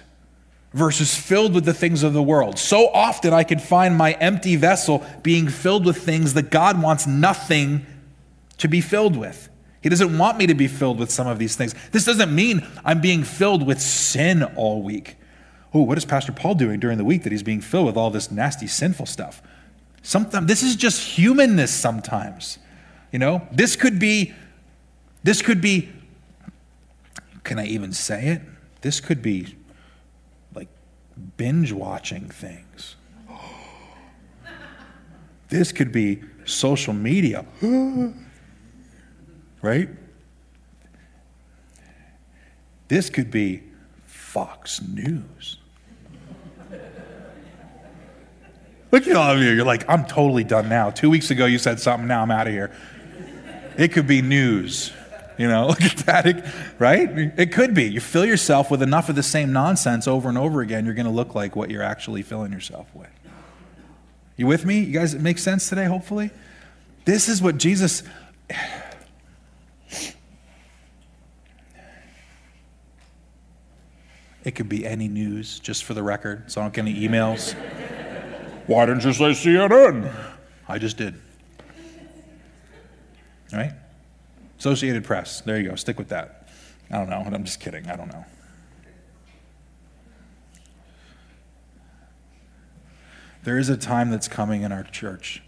versus 0.72 1.14
filled 1.14 1.54
with 1.54 1.66
the 1.66 1.74
things 1.74 2.02
of 2.02 2.14
the 2.14 2.24
world. 2.24 2.58
So 2.58 2.88
often 2.94 3.34
I 3.34 3.44
can 3.44 3.60
find 3.60 3.98
my 3.98 4.14
empty 4.14 4.56
vessel 4.56 5.06
being 5.22 5.50
filled 5.50 5.86
with 5.86 5.98
things 5.98 6.34
that 6.36 6.50
God 6.50 6.82
wants 6.82 7.06
nothing 7.06 7.86
to 8.60 8.70
be 8.70 8.80
filled 8.80 9.18
with. 9.18 9.50
He 9.86 9.90
doesn't 9.90 10.18
want 10.18 10.40
me 10.40 10.48
to 10.48 10.56
be 10.56 10.68
filled 10.68 10.98
with 10.98 11.12
some 11.12 11.28
of 11.28 11.38
these 11.38 11.56
things. 11.56 11.76
This 11.92 12.06
doesn't 12.06 12.34
mean 12.34 12.66
I'm 12.84 13.02
being 13.02 13.24
filled 13.24 13.68
with 13.68 13.80
sin 13.80 14.42
all 14.56 14.82
week. 14.82 15.16
Oh, 15.76 15.84
what 15.84 15.96
is 15.96 16.06
Pastor 16.06 16.32
Paul 16.32 16.56
doing 16.56 16.80
during 16.80 16.98
the 16.98 17.04
week 17.04 17.22
that 17.22 17.32
he's 17.32 17.44
being 17.44 17.62
filled 17.62 17.86
with 17.86 17.96
all 17.96 18.10
this 18.10 18.32
nasty, 18.32 18.66
sinful 18.66 19.06
stuff? 19.06 19.44
Sometimes 20.02 20.48
this 20.48 20.64
is 20.64 20.76
just 20.76 21.00
humanness 21.00 21.72
sometimes. 21.72 22.58
You 23.12 23.20
know, 23.20 23.48
this 23.52 23.76
could 23.76 24.00
be, 24.00 24.34
this 25.22 25.44
could 25.44 25.62
be, 25.62 25.90
can 27.44 27.60
I 27.60 27.68
even 27.68 27.94
say 27.94 28.26
it? 28.30 28.42
This 28.82 29.00
could 29.00 29.22
be 29.22 29.56
like 30.56 30.70
binge 31.38 31.72
watching 31.72 32.28
things. 32.28 32.96
This 35.50 35.72
could 35.72 35.92
be 35.92 36.24
social 36.44 36.94
media. 36.94 37.46
right? 39.66 39.90
This 42.88 43.10
could 43.10 43.32
be 43.32 43.64
Fox 44.06 44.82
News. 44.82 45.58
Look 48.92 49.08
at 49.08 49.16
all 49.16 49.32
of 49.32 49.40
you. 49.40 49.50
You're 49.50 49.66
like, 49.66 49.90
I'm 49.90 50.06
totally 50.06 50.44
done 50.44 50.70
now. 50.70 50.92
Two 50.92 51.10
weeks 51.10 51.32
ago, 51.32 51.48
you 51.48 51.58
said 51.58 51.80
something. 51.80 52.08
Now 52.08 52.22
I'm 52.22 52.32
out 52.32 52.48
of 52.48 52.54
here. 52.54 52.74
It 53.78 53.92
could 53.92 54.08
be 54.08 54.22
news. 54.22 54.94
You 55.38 55.50
know, 55.50 55.68
look 55.70 55.82
at 55.82 55.98
that. 56.06 56.46
Right? 56.80 57.10
It 57.38 57.52
could 57.52 57.74
be. 57.74 57.86
You 57.86 58.00
fill 58.00 58.24
yourself 58.24 58.72
with 58.72 58.82
enough 58.82 59.10
of 59.10 59.16
the 59.16 59.24
same 59.24 59.52
nonsense 59.52 60.08
over 60.08 60.30
and 60.30 60.38
over 60.38 60.62
again, 60.62 60.86
you're 60.86 60.94
going 60.94 61.08
to 61.08 61.12
look 61.12 61.36
like 61.36 61.56
what 61.56 61.72
you're 61.72 61.84
actually 61.84 62.22
filling 62.22 62.54
yourself 62.54 62.88
with. 62.94 63.10
You 64.38 64.48
with 64.48 64.64
me? 64.64 64.80
You 64.82 64.94
guys, 64.94 65.14
it 65.14 65.22
makes 65.22 65.44
sense 65.44 65.68
today, 65.68 65.86
hopefully? 65.86 66.30
This 67.06 67.28
is 67.28 67.42
what 67.42 67.58
Jesus. 67.58 68.04
It 74.46 74.54
could 74.54 74.70
be 74.70 74.86
any 74.86 75.08
news, 75.08 75.60
just 75.60 75.84
for 75.84 75.96
the 75.96 76.04
record, 76.04 76.52
so 76.52 76.62
I 76.62 76.64
don't 76.64 76.74
get 76.74 76.82
any 76.82 77.08
emails. 77.08 77.54
Why 78.68 78.86
didn't 78.86 79.04
you 79.04 79.12
say 79.12 79.32
CNN? 79.32 80.14
I 80.68 80.78
just 80.78 80.98
did. 80.98 81.16
All 83.52 83.60
right? 83.60 83.74
Associated 84.60 85.04
Press. 85.04 85.42
There 85.42 85.60
you 85.60 85.70
go. 85.70 85.76
Stick 85.76 85.98
with 85.98 86.10
that. 86.10 86.48
I 86.92 86.98
don't 86.98 87.10
know. 87.10 87.24
I'm 87.26 87.44
just 87.44 87.60
kidding. 87.60 87.90
I 87.90 87.96
don't 87.96 88.08
know. 88.08 88.24
There 93.44 93.58
is 93.58 93.70
a 93.70 93.78
time 93.78 94.12
that's 94.12 94.28
coming 94.28 94.62
in 94.62 94.72
our 94.72 94.84
church, 94.84 95.42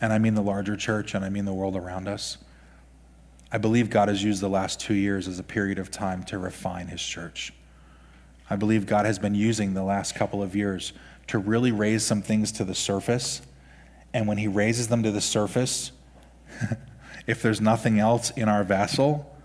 and 0.00 0.12
I 0.12 0.18
mean 0.18 0.34
the 0.34 0.42
larger 0.42 0.76
church, 0.76 1.14
and 1.14 1.24
I 1.24 1.30
mean 1.30 1.44
the 1.44 1.54
world 1.54 1.76
around 1.76 2.06
us. 2.06 2.38
I 3.50 3.58
believe 3.58 3.90
God 3.90 4.08
has 4.08 4.22
used 4.22 4.40
the 4.40 4.48
last 4.48 4.80
two 4.80 4.94
years 4.94 5.26
as 5.26 5.38
a 5.38 5.44
period 5.44 5.78
of 5.78 5.90
time 5.90 6.22
to 6.24 6.38
refine 6.38 6.88
his 6.88 7.02
church. 7.02 7.52
I 8.48 8.56
believe 8.56 8.86
God 8.86 9.06
has 9.06 9.18
been 9.18 9.34
using 9.34 9.74
the 9.74 9.82
last 9.82 10.14
couple 10.14 10.42
of 10.42 10.54
years 10.54 10.92
to 11.28 11.38
really 11.38 11.72
raise 11.72 12.04
some 12.04 12.22
things 12.22 12.52
to 12.52 12.64
the 12.64 12.74
surface. 12.74 13.42
And 14.14 14.28
when 14.28 14.38
He 14.38 14.48
raises 14.48 14.88
them 14.88 15.02
to 15.02 15.10
the 15.10 15.20
surface, 15.20 15.92
if 17.26 17.42
there's 17.42 17.60
nothing 17.60 17.98
else 17.98 18.30
in 18.30 18.48
our 18.48 18.62
vessel, 18.62 19.36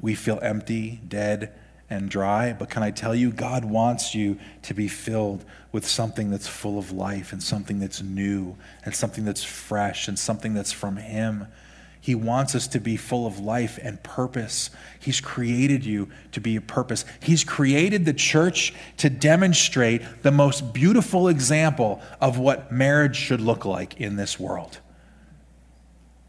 we 0.00 0.14
feel 0.14 0.38
empty, 0.42 1.00
dead, 1.06 1.52
and 1.90 2.10
dry. 2.10 2.52
But 2.52 2.70
can 2.70 2.82
I 2.82 2.90
tell 2.90 3.14
you, 3.14 3.30
God 3.30 3.64
wants 3.64 4.14
you 4.14 4.38
to 4.62 4.74
be 4.74 4.88
filled 4.88 5.44
with 5.72 5.86
something 5.86 6.30
that's 6.30 6.48
full 6.48 6.78
of 6.78 6.92
life 6.92 7.32
and 7.32 7.42
something 7.42 7.78
that's 7.78 8.02
new 8.02 8.56
and 8.84 8.94
something 8.94 9.24
that's 9.24 9.44
fresh 9.44 10.08
and 10.08 10.18
something 10.18 10.54
that's 10.54 10.72
from 10.72 10.96
Him. 10.96 11.46
He 12.04 12.14
wants 12.14 12.54
us 12.54 12.66
to 12.68 12.80
be 12.80 12.98
full 12.98 13.26
of 13.26 13.38
life 13.38 13.78
and 13.82 14.02
purpose. 14.02 14.68
He's 15.00 15.22
created 15.22 15.86
you 15.86 16.10
to 16.32 16.40
be 16.42 16.54
a 16.54 16.60
purpose. 16.60 17.06
He's 17.22 17.44
created 17.44 18.04
the 18.04 18.12
church 18.12 18.74
to 18.98 19.08
demonstrate 19.08 20.02
the 20.22 20.30
most 20.30 20.74
beautiful 20.74 21.28
example 21.28 22.02
of 22.20 22.38
what 22.38 22.70
marriage 22.70 23.16
should 23.16 23.40
look 23.40 23.64
like 23.64 23.98
in 23.98 24.16
this 24.16 24.38
world. 24.38 24.80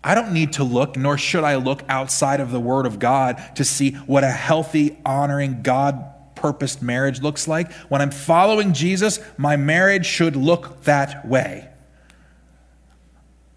I 0.01 0.15
don't 0.15 0.31
need 0.31 0.53
to 0.53 0.63
look, 0.63 0.95
nor 0.95 1.17
should 1.17 1.43
I 1.43 1.55
look 1.55 1.83
outside 1.89 2.39
of 2.39 2.51
the 2.51 2.59
Word 2.61 2.85
of 2.85 2.97
God 2.97 3.43
to 3.55 3.65
see 3.65 3.91
what 3.91 4.23
a 4.23 4.31
healthy, 4.31 4.97
honoring, 5.05 5.61
God 5.61 6.35
purposed 6.35 6.81
marriage 6.81 7.21
looks 7.21 7.49
like. 7.49 7.69
When 7.89 8.01
I'm 8.01 8.11
following 8.11 8.71
Jesus, 8.71 9.19
my 9.37 9.57
marriage 9.57 10.05
should 10.05 10.37
look 10.37 10.83
that 10.83 11.27
way. 11.27 11.67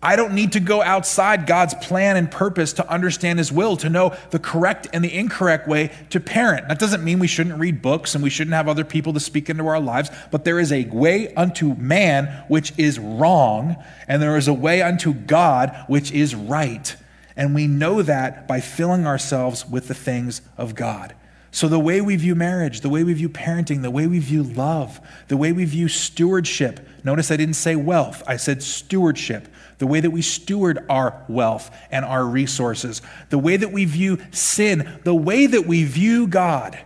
I 0.01 0.15
don't 0.15 0.35
need 0.35 0.53
to 0.53 0.61
go 0.61 0.81
outside 0.81 1.47
God's 1.47 1.75
plan 1.75 2.17
and 2.17 2.31
purpose 2.31 2.75
to 2.75 2.89
understand 2.89 3.41
His 3.41 3.51
will, 3.51 3.77
to 3.79 3.91
know 3.91 4.15
the 4.31 4.39
correct 4.39 4.87
and 4.93 5.05
the 5.05 5.13
incorrect 5.13 5.67
way 5.67 5.91
to 6.11 6.21
parent. 6.21 6.69
That 6.69 6.79
doesn't 6.79 7.03
mean 7.03 7.19
we 7.19 7.27
shouldn't 7.27 7.59
read 7.59 7.83
books 7.83 8.15
and 8.15 8.23
we 8.23 8.31
shouldn't 8.31 8.55
have 8.55 8.69
other 8.69 8.85
people 8.85 9.13
to 9.15 9.21
speak 9.21 9.51
into 9.51 9.67
our 9.67 9.81
lives, 9.81 10.11
but 10.31 10.45
there 10.45 10.61
is 10.61 10.71
a 10.71 10.85
way 10.85 11.35
unto 11.35 11.75
man 11.75 12.45
which 12.47 12.73
is 12.79 13.01
wrong, 13.01 13.77
and 14.07 14.23
there 14.23 14.37
is 14.37 14.47
a 14.47 14.55
way 14.55 14.83
unto 14.83 15.13
God 15.13 15.77
which 15.89 16.13
is 16.13 16.33
right. 16.33 16.95
And 17.37 17.53
we 17.53 17.67
know 17.67 18.03
that 18.03 18.47
by 18.47 18.61
filling 18.61 19.05
ourselves 19.05 19.67
with 19.67 19.89
the 19.89 19.95
things 19.95 20.43
of 20.57 20.77
God. 20.77 21.15
So, 21.51 21.67
the 21.67 21.79
way 21.79 22.01
we 22.01 22.17
view 22.17 22.35
marriage, 22.35 22.83
the 22.83 22.91
way 22.91 23.03
we 23.05 23.15
view 23.15 23.31
parenting, 23.31 23.83
the 23.83 23.91
way 23.91 24.07
we 24.07 24.19
view 24.19 24.43
love, 24.43 25.01
the 25.29 25.37
way 25.37 25.53
we 25.53 25.65
view 25.65 25.89
stewardship 25.89 26.87
notice 27.05 27.31
I 27.31 27.37
didn't 27.37 27.55
say 27.55 27.75
wealth, 27.75 28.23
I 28.27 28.37
said 28.37 28.63
stewardship 28.63 29.49
the 29.79 29.87
way 29.87 30.01
that 30.01 30.11
we 30.11 30.23
steward 30.23 30.85
our 30.89 31.25
wealth 31.29 31.75
and 31.91 32.05
our 32.05 32.25
resources, 32.25 33.01
the 33.31 33.39
way 33.39 33.57
that 33.57 33.73
we 33.73 33.85
view 33.85 34.19
sin, 34.33 35.01
the 35.05 35.15
way 35.15 35.47
that 35.47 35.67
we 35.67 35.85
view 35.85 36.27
God. 36.27 36.79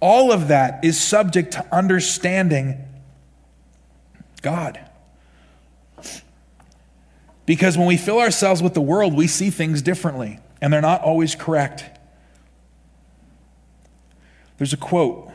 All 0.00 0.32
of 0.32 0.48
that 0.48 0.84
is 0.84 1.00
subject 1.00 1.52
to 1.52 1.66
understanding 1.74 2.84
God. 4.42 4.80
Because 7.44 7.76
when 7.76 7.86
we 7.86 7.96
fill 7.96 8.20
ourselves 8.20 8.62
with 8.62 8.74
the 8.74 8.80
world, 8.80 9.14
we 9.14 9.26
see 9.26 9.50
things 9.50 9.82
differently, 9.82 10.38
and 10.60 10.72
they're 10.72 10.80
not 10.80 11.02
always 11.02 11.34
correct. 11.34 11.84
There's 14.58 14.72
a 14.72 14.78
quote 14.78 15.30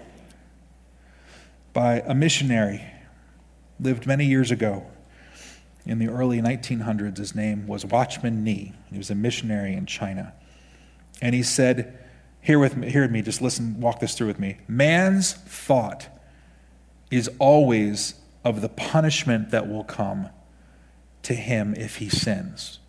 by 1.74 2.02
a 2.02 2.14
missionary 2.14 2.84
lived 3.80 4.06
many 4.06 4.26
years 4.26 4.52
ago 4.52 4.86
in 5.86 6.00
the 6.00 6.08
early 6.08 6.42
1900s. 6.42 7.18
His 7.18 7.36
name 7.36 7.68
was 7.68 7.86
Watchman 7.86 8.44
Nee. 8.44 8.74
He 8.92 8.98
was 8.98 9.10
a 9.10 9.16
missionary 9.16 9.74
in 9.74 9.86
China. 9.86 10.34
And 11.22 11.36
he 11.36 11.44
said, 11.44 11.98
Hear 12.42 12.58
with 12.58 12.76
me, 12.76 12.90
hear 12.90 13.08
me, 13.08 13.22
just 13.22 13.42
listen, 13.42 13.80
walk 13.80 14.00
this 14.00 14.16
through 14.16 14.28
with 14.28 14.40
me. 14.40 14.58
Man's 14.68 15.34
thought 15.34 16.08
is 17.12 17.30
always 17.38 18.16
of 18.44 18.62
the 18.62 18.70
punishment 18.70 19.52
that 19.52 19.70
will 19.70 19.84
come 19.84 20.30
to 21.22 21.36
him 21.36 21.76
if 21.76 21.98
he 21.98 22.10
sins. 22.10 22.80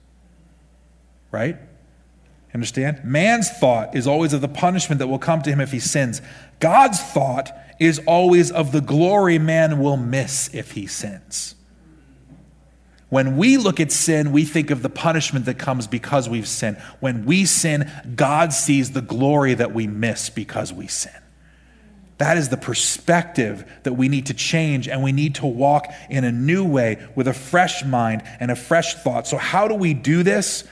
Right? 1.31 1.59
Understand? 2.55 3.01
Man's 3.05 3.51
thought 3.51 3.95
is 3.95 4.07
always 4.07 4.33
of 4.33 4.41
the 4.41 4.49
punishment 4.49 4.99
that 4.99 5.07
will 5.07 5.19
come 5.19 5.41
to 5.43 5.51
him 5.51 5.61
if 5.61 5.73
he 5.73 5.81
sins. 5.81 6.21
God's 6.61 7.01
thought 7.01 7.51
is 7.79 7.99
always 8.07 8.51
of 8.51 8.73
the 8.73 8.81
glory 8.81 9.39
man 9.39 9.79
will 9.79 9.97
miss 9.97 10.53
if 10.55 10.73
he 10.73 10.87
sins. 10.87 11.55
When 13.09 13.37
we 13.37 13.59
look 13.59 13.81
at 13.81 13.93
sin, 13.93 14.33
we 14.33 14.45
think 14.45 14.71
of 14.71 14.83
the 14.83 14.89
punishment 14.89 15.45
that 15.45 15.59
comes 15.59 15.87
because 15.87 16.29
we've 16.29 16.49
sinned. 16.49 16.79
When 17.01 17.27
we 17.27 17.45
sin, 17.45 17.91
God 18.17 18.53
sees 18.53 18.93
the 18.93 19.03
glory 19.03 19.55
that 19.55 19.75
we 19.75 19.87
miss 19.87 20.31
because 20.31 20.73
we 20.73 20.87
sin. 20.87 21.13
That 22.19 22.37
is 22.37 22.51
the 22.51 22.57
perspective 22.57 23.71
that 23.83 23.95
we 23.95 24.09
need 24.09 24.27
to 24.27 24.35
change, 24.35 24.89
and 24.89 25.03
we 25.03 25.13
need 25.13 25.35
to 25.37 25.47
walk 25.47 25.93
in 26.09 26.25
a 26.25 26.33
new 26.33 26.65
way 26.65 27.05
with 27.15 27.27
a 27.29 27.35
fresh 27.35 27.85
mind 27.85 28.23
and 28.41 28.51
a 28.51 28.57
fresh 28.57 28.95
thought. 28.95 29.27
So, 29.27 29.37
how 29.37 29.69
do 29.69 29.75
we 29.75 29.93
do 29.93 30.23
this? 30.23 30.65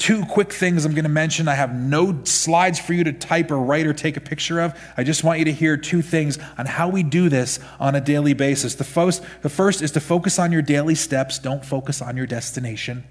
Two 0.00 0.24
quick 0.24 0.50
things 0.50 0.86
I'm 0.86 0.92
going 0.92 1.04
to 1.04 1.10
mention. 1.10 1.46
I 1.46 1.56
have 1.56 1.74
no 1.74 2.24
slides 2.24 2.78
for 2.78 2.94
you 2.94 3.04
to 3.04 3.12
type 3.12 3.50
or 3.50 3.58
write 3.58 3.86
or 3.86 3.92
take 3.92 4.16
a 4.16 4.20
picture 4.20 4.58
of. 4.58 4.74
I 4.96 5.04
just 5.04 5.22
want 5.22 5.40
you 5.40 5.44
to 5.44 5.52
hear 5.52 5.76
two 5.76 6.00
things 6.00 6.38
on 6.56 6.64
how 6.64 6.88
we 6.88 7.02
do 7.02 7.28
this 7.28 7.58
on 7.78 7.94
a 7.94 8.00
daily 8.00 8.32
basis. 8.32 8.74
The 8.76 8.84
first, 8.84 9.22
the 9.42 9.50
first 9.50 9.82
is 9.82 9.90
to 9.90 10.00
focus 10.00 10.38
on 10.38 10.52
your 10.52 10.62
daily 10.62 10.94
steps, 10.94 11.38
don't 11.38 11.62
focus 11.62 12.00
on 12.00 12.16
your 12.16 12.24
destination. 12.24 13.04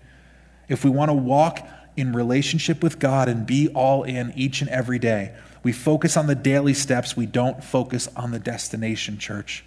If 0.68 0.84
we 0.84 0.90
want 0.90 1.10
to 1.10 1.14
walk 1.14 1.60
in 1.96 2.12
relationship 2.12 2.82
with 2.82 2.98
God 2.98 3.30
and 3.30 3.46
be 3.46 3.68
all 3.68 4.02
in 4.02 4.34
each 4.36 4.62
and 4.62 4.70
every 4.72 4.98
day, 4.98 5.36
we 5.62 5.72
focus 5.72 6.18
on 6.18 6.26
the 6.26 6.34
daily 6.34 6.74
steps, 6.74 7.16
we 7.16 7.28
don't 7.28 7.64
focus 7.64 8.10
on 8.16 8.32
the 8.32 8.40
destination, 8.40 9.20
church. 9.20 9.64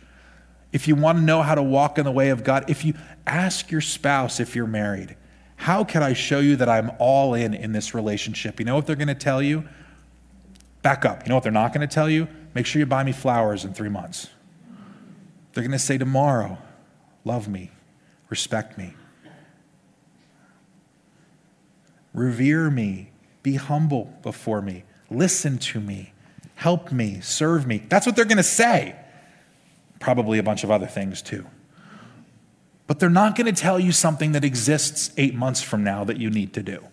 If 0.73 0.89
you 0.89 0.97
want 0.97 1.19
to 1.19 1.23
know 1.23 1.43
how 1.43 1.55
to 1.55 1.63
walk 1.63 1.99
in 1.99 2.05
the 2.05 2.11
way 2.11 2.31
of 2.31 2.43
God, 2.43 2.69
if 2.69 2.85
you 2.85 2.95
ask 3.29 3.71
your 3.71 3.81
spouse 3.81 4.41
if 4.41 4.57
you're 4.57 4.67
married, 4.67 5.15
how 5.63 5.85
can 5.85 6.03
I 6.03 6.13
show 6.13 6.41
you 6.41 6.57
that 6.57 6.69
I'm 6.69 6.91
all 6.99 7.35
in 7.35 7.55
in 7.55 7.71
this 7.71 7.95
relationship? 7.95 8.59
You 8.59 8.67
know 8.67 8.75
what 8.75 8.85
they're 8.85 8.97
going 8.97 9.07
to 9.07 9.15
tell 9.15 9.41
you? 9.41 9.63
Back 10.83 11.05
up. 11.05 11.23
You 11.23 11.29
know 11.29 11.37
what 11.37 11.45
they're 11.45 11.53
not 11.53 11.73
going 11.73 11.87
to 11.87 11.95
tell 11.95 12.11
you? 12.11 12.27
Make 12.53 12.67
sure 12.67 12.81
you 12.81 12.87
buy 12.87 13.05
me 13.05 13.13
flowers 13.13 13.65
in 13.65 13.73
three 13.73 13.89
months. 13.89 14.27
They're 15.53 15.63
going 15.63 15.71
to 15.71 15.79
say 15.79 15.99
tomorrow, 15.99 16.59
love 17.25 17.47
me, 17.47 17.71
respect 18.29 18.77
me, 18.77 18.95
revere 22.13 22.69
me, 22.69 23.13
be 23.45 23.55
humble 23.55 24.13
before 24.23 24.63
me, 24.63 24.83
listen 25.11 25.59
to 25.59 25.81
me, 25.81 26.13
help 26.57 26.91
me, 26.91 27.21
serve 27.21 27.69
me. 27.69 27.85
That's 27.89 28.05
what 28.05 28.17
they're 28.17 28.25
going 28.25 28.39
to 28.39 28.43
say. 28.43 28.97
Probably 30.01 30.39
a 30.39 30.43
bunch 30.43 30.65
of 30.65 30.73
other 30.73 30.89
things 30.89 31.23
too. 31.23 31.47
But 32.93 32.99
they're 32.99 33.09
not 33.09 33.37
going 33.37 33.47
to 33.47 33.59
tell 33.59 33.81
you 33.81 33.91
something 33.91 34.33
that 34.33 34.45
exists 34.45 35.13
eight 35.17 35.35
months 35.35 35.63
from 35.63 35.83
now 35.83 36.05
that 36.05 36.19
you 36.19 36.29
need 36.29 36.53
to 36.53 36.63
do. 36.63 36.87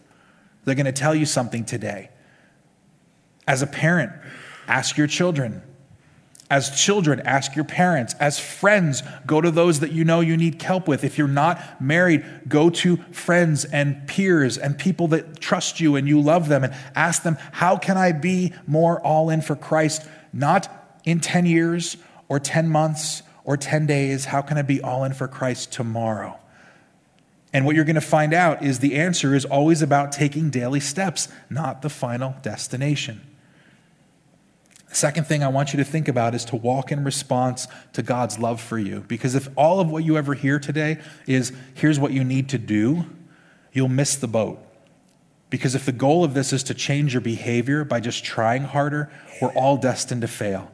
They're 0.64 0.74
going 0.74 0.86
to 0.86 0.94
tell 0.94 1.14
you 1.14 1.26
something 1.26 1.66
today. 1.66 2.10
As 3.46 3.62
a 3.62 3.68
parent, 3.68 4.14
ask 4.66 4.96
your 4.96 5.08
children. 5.08 5.62
As 6.50 6.70
children, 6.70 7.20
ask 7.26 7.54
your 7.54 7.66
parents. 7.66 8.14
As 8.14 8.40
friends, 8.40 9.04
go 9.26 9.42
to 9.42 9.52
those 9.52 9.82
that 9.82 9.92
you 9.92 10.06
know 10.06 10.22
you 10.22 10.38
need 10.38 10.62
help 10.62 10.88
with. 10.88 11.04
If 11.04 11.18
you're 11.18 11.28
not 11.28 11.82
married, 11.82 12.24
go 12.48 12.70
to 12.70 12.96
friends 13.12 13.66
and 13.66 14.08
peers 14.08 14.58
and 14.58 14.78
people 14.78 15.10
that 15.10 15.42
trust 15.42 15.82
you 15.82 15.98
and 15.98 16.08
you 16.08 16.22
love 16.22 16.48
them 16.48 16.64
and 16.64 16.74
ask 16.96 17.24
them, 17.24 17.36
How 17.52 17.76
can 17.76 17.98
I 17.98 18.14
be 18.14 18.54
more 18.66 19.02
all 19.02 19.30
in 19.30 19.42
for 19.42 19.58
Christ? 19.58 20.08
Not 20.32 20.98
in 21.04 21.20
10 21.20 21.46
years 21.46 21.98
or 22.30 22.40
10 22.40 22.70
months 22.70 23.22
or 23.50 23.58
10 23.58 23.88
days? 23.88 24.26
How 24.26 24.44
can 24.44 24.60
I 24.60 24.62
be 24.62 24.80
all 24.80 25.04
in 25.04 25.12
for 25.12 25.28
Christ 25.28 25.72
tomorrow? 25.72 26.38
And 27.52 27.66
what 27.66 27.76
you're 27.76 27.84
going 27.84 27.96
to 27.96 28.00
find 28.02 28.32
out 28.32 28.62
is 28.64 28.78
the 28.78 28.94
answer 28.94 29.34
is 29.34 29.44
always 29.44 29.82
about 29.82 30.12
taking 30.12 30.52
daily 30.52 30.80
steps, 30.80 31.28
not 31.50 31.82
the 31.82 31.90
final 31.90 32.36
destination. 32.44 33.22
The 34.90 34.96
second 34.96 35.24
thing 35.24 35.44
I 35.44 35.48
want 35.48 35.74
you 35.74 35.78
to 35.78 35.84
think 35.84 36.08
about 36.08 36.36
is 36.36 36.46
to 36.46 36.56
walk 36.56 36.92
in 36.92 37.04
response 37.04 37.68
to 37.94 38.04
God's 38.04 38.38
love 38.38 38.62
for 38.62 38.78
you. 38.78 39.04
Because 39.08 39.34
if 39.34 39.50
all 39.58 39.80
of 39.80 39.90
what 39.90 40.04
you 40.04 40.16
ever 40.16 40.36
hear 40.36 40.60
today 40.60 41.00
is, 41.26 41.52
here's 41.74 42.00
what 42.00 42.12
you 42.12 42.24
need 42.24 42.50
to 42.50 42.60
do, 42.60 43.08
you'll 43.74 43.90
miss 43.90 44.16
the 44.16 44.28
boat. 44.28 44.60
Because 45.50 45.74
if 45.74 45.88
the 45.88 45.92
goal 45.92 46.24
of 46.24 46.36
this 46.36 46.54
is 46.54 46.62
to 46.66 46.76
change 46.76 47.16
your 47.16 47.22
behavior 47.22 47.84
by 47.84 48.00
just 48.00 48.24
trying 48.24 48.62
harder, 48.62 49.12
we're 49.42 49.54
all 49.54 49.76
destined 49.76 50.22
to 50.22 50.28
fail. 50.28 50.72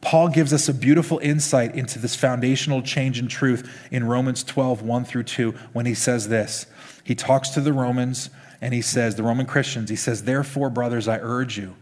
Paul 0.00 0.28
gives 0.28 0.52
us 0.52 0.68
a 0.68 0.74
beautiful 0.74 1.18
insight 1.18 1.74
into 1.74 1.98
this 1.98 2.14
foundational 2.14 2.82
change 2.82 3.18
in 3.18 3.26
truth 3.26 3.68
in 3.90 4.04
Romans 4.04 4.44
12, 4.44 4.82
1 4.82 5.04
through 5.04 5.24
2, 5.24 5.52
when 5.72 5.86
he 5.86 5.94
says 5.94 6.28
this. 6.28 6.66
He 7.02 7.14
talks 7.14 7.50
to 7.50 7.60
the 7.60 7.72
Romans 7.72 8.30
and 8.60 8.74
he 8.74 8.82
says, 8.82 9.14
the 9.14 9.22
Roman 9.22 9.46
Christians, 9.46 9.90
he 9.90 9.96
says, 9.96 10.24
Therefore, 10.24 10.70
brothers, 10.70 11.08
I 11.08 11.18
urge 11.18 11.58
you, 11.58 11.76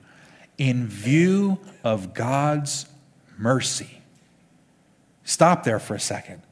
in 0.59 0.87
view 0.87 1.59
of 1.85 2.15
God's 2.15 2.87
mercy. 3.39 4.03
Stop 5.25 5.65
there 5.65 5.79
for 5.79 5.95
a 5.95 6.01
second. 6.01 6.43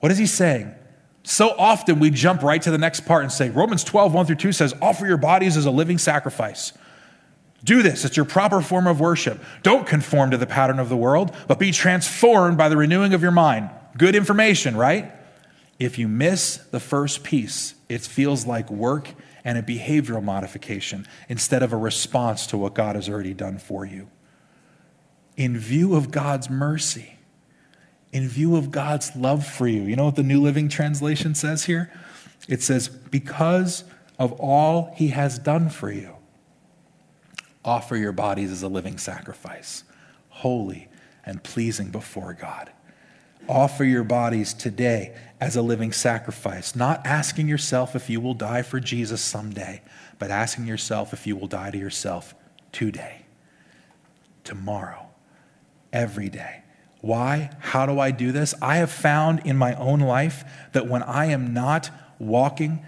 What 0.00 0.12
is 0.12 0.18
he 0.18 0.26
saying? 0.26 0.74
So 1.22 1.54
often 1.58 1.98
we 1.98 2.10
jump 2.10 2.42
right 2.42 2.60
to 2.62 2.70
the 2.70 2.78
next 2.78 3.00
part 3.00 3.22
and 3.22 3.30
say, 3.30 3.50
Romans 3.50 3.84
12, 3.84 4.14
1 4.14 4.26
through 4.26 4.36
2 4.36 4.52
says, 4.52 4.74
Offer 4.80 5.06
your 5.06 5.16
bodies 5.18 5.56
as 5.56 5.66
a 5.66 5.70
living 5.70 5.98
sacrifice. 5.98 6.72
Do 7.64 7.82
this. 7.82 8.04
It's 8.04 8.16
your 8.16 8.24
proper 8.24 8.60
form 8.60 8.86
of 8.86 9.00
worship. 9.00 9.40
Don't 9.62 9.86
conform 9.86 10.30
to 10.30 10.36
the 10.36 10.46
pattern 10.46 10.78
of 10.78 10.88
the 10.88 10.96
world, 10.96 11.34
but 11.48 11.58
be 11.58 11.72
transformed 11.72 12.56
by 12.56 12.68
the 12.68 12.76
renewing 12.76 13.14
of 13.14 13.22
your 13.22 13.32
mind. 13.32 13.70
Good 13.96 14.14
information, 14.14 14.76
right? 14.76 15.12
If 15.78 15.98
you 15.98 16.08
miss 16.08 16.56
the 16.56 16.80
first 16.80 17.24
piece, 17.24 17.74
it 17.88 18.02
feels 18.02 18.46
like 18.46 18.70
work 18.70 19.10
and 19.44 19.58
a 19.58 19.62
behavioral 19.62 20.22
modification 20.22 21.06
instead 21.28 21.62
of 21.62 21.72
a 21.72 21.76
response 21.76 22.46
to 22.48 22.58
what 22.58 22.74
God 22.74 22.96
has 22.96 23.08
already 23.08 23.34
done 23.34 23.58
for 23.58 23.84
you. 23.84 24.08
In 25.36 25.56
view 25.56 25.94
of 25.94 26.10
God's 26.10 26.50
mercy, 26.50 27.18
in 28.12 28.28
view 28.28 28.56
of 28.56 28.70
God's 28.70 29.14
love 29.16 29.46
for 29.46 29.66
you, 29.66 29.82
you 29.82 29.96
know 29.96 30.06
what 30.06 30.16
the 30.16 30.22
New 30.22 30.42
Living 30.42 30.68
Translation 30.68 31.34
says 31.34 31.64
here? 31.64 31.92
It 32.48 32.62
says, 32.62 32.88
because 32.88 33.84
of 34.18 34.32
all 34.32 34.92
he 34.96 35.08
has 35.08 35.38
done 35.38 35.70
for 35.70 35.90
you 35.90 36.17
offer 37.68 37.98
your 37.98 38.12
bodies 38.12 38.50
as 38.50 38.62
a 38.62 38.68
living 38.68 38.96
sacrifice, 38.96 39.84
holy 40.30 40.88
and 41.26 41.42
pleasing 41.42 41.90
before 41.90 42.32
God. 42.32 42.72
Offer 43.46 43.84
your 43.84 44.04
bodies 44.04 44.54
today 44.54 45.14
as 45.38 45.54
a 45.54 45.60
living 45.60 45.92
sacrifice, 45.92 46.74
not 46.74 47.06
asking 47.06 47.46
yourself 47.46 47.94
if 47.94 48.08
you 48.08 48.20
will 48.20 48.32
die 48.32 48.62
for 48.62 48.80
Jesus 48.80 49.20
someday, 49.20 49.82
but 50.18 50.30
asking 50.30 50.66
yourself 50.66 51.12
if 51.12 51.26
you 51.26 51.36
will 51.36 51.46
die 51.46 51.70
to 51.70 51.76
yourself 51.76 52.34
today, 52.72 53.26
tomorrow, 54.44 55.10
every 55.92 56.30
day. 56.30 56.62
Why? 57.02 57.50
How 57.58 57.84
do 57.84 58.00
I 58.00 58.12
do 58.12 58.32
this? 58.32 58.54
I 58.62 58.76
have 58.76 58.90
found 58.90 59.40
in 59.44 59.58
my 59.58 59.74
own 59.74 60.00
life 60.00 60.42
that 60.72 60.88
when 60.88 61.02
I 61.02 61.26
am 61.26 61.52
not 61.52 61.90
walking 62.18 62.82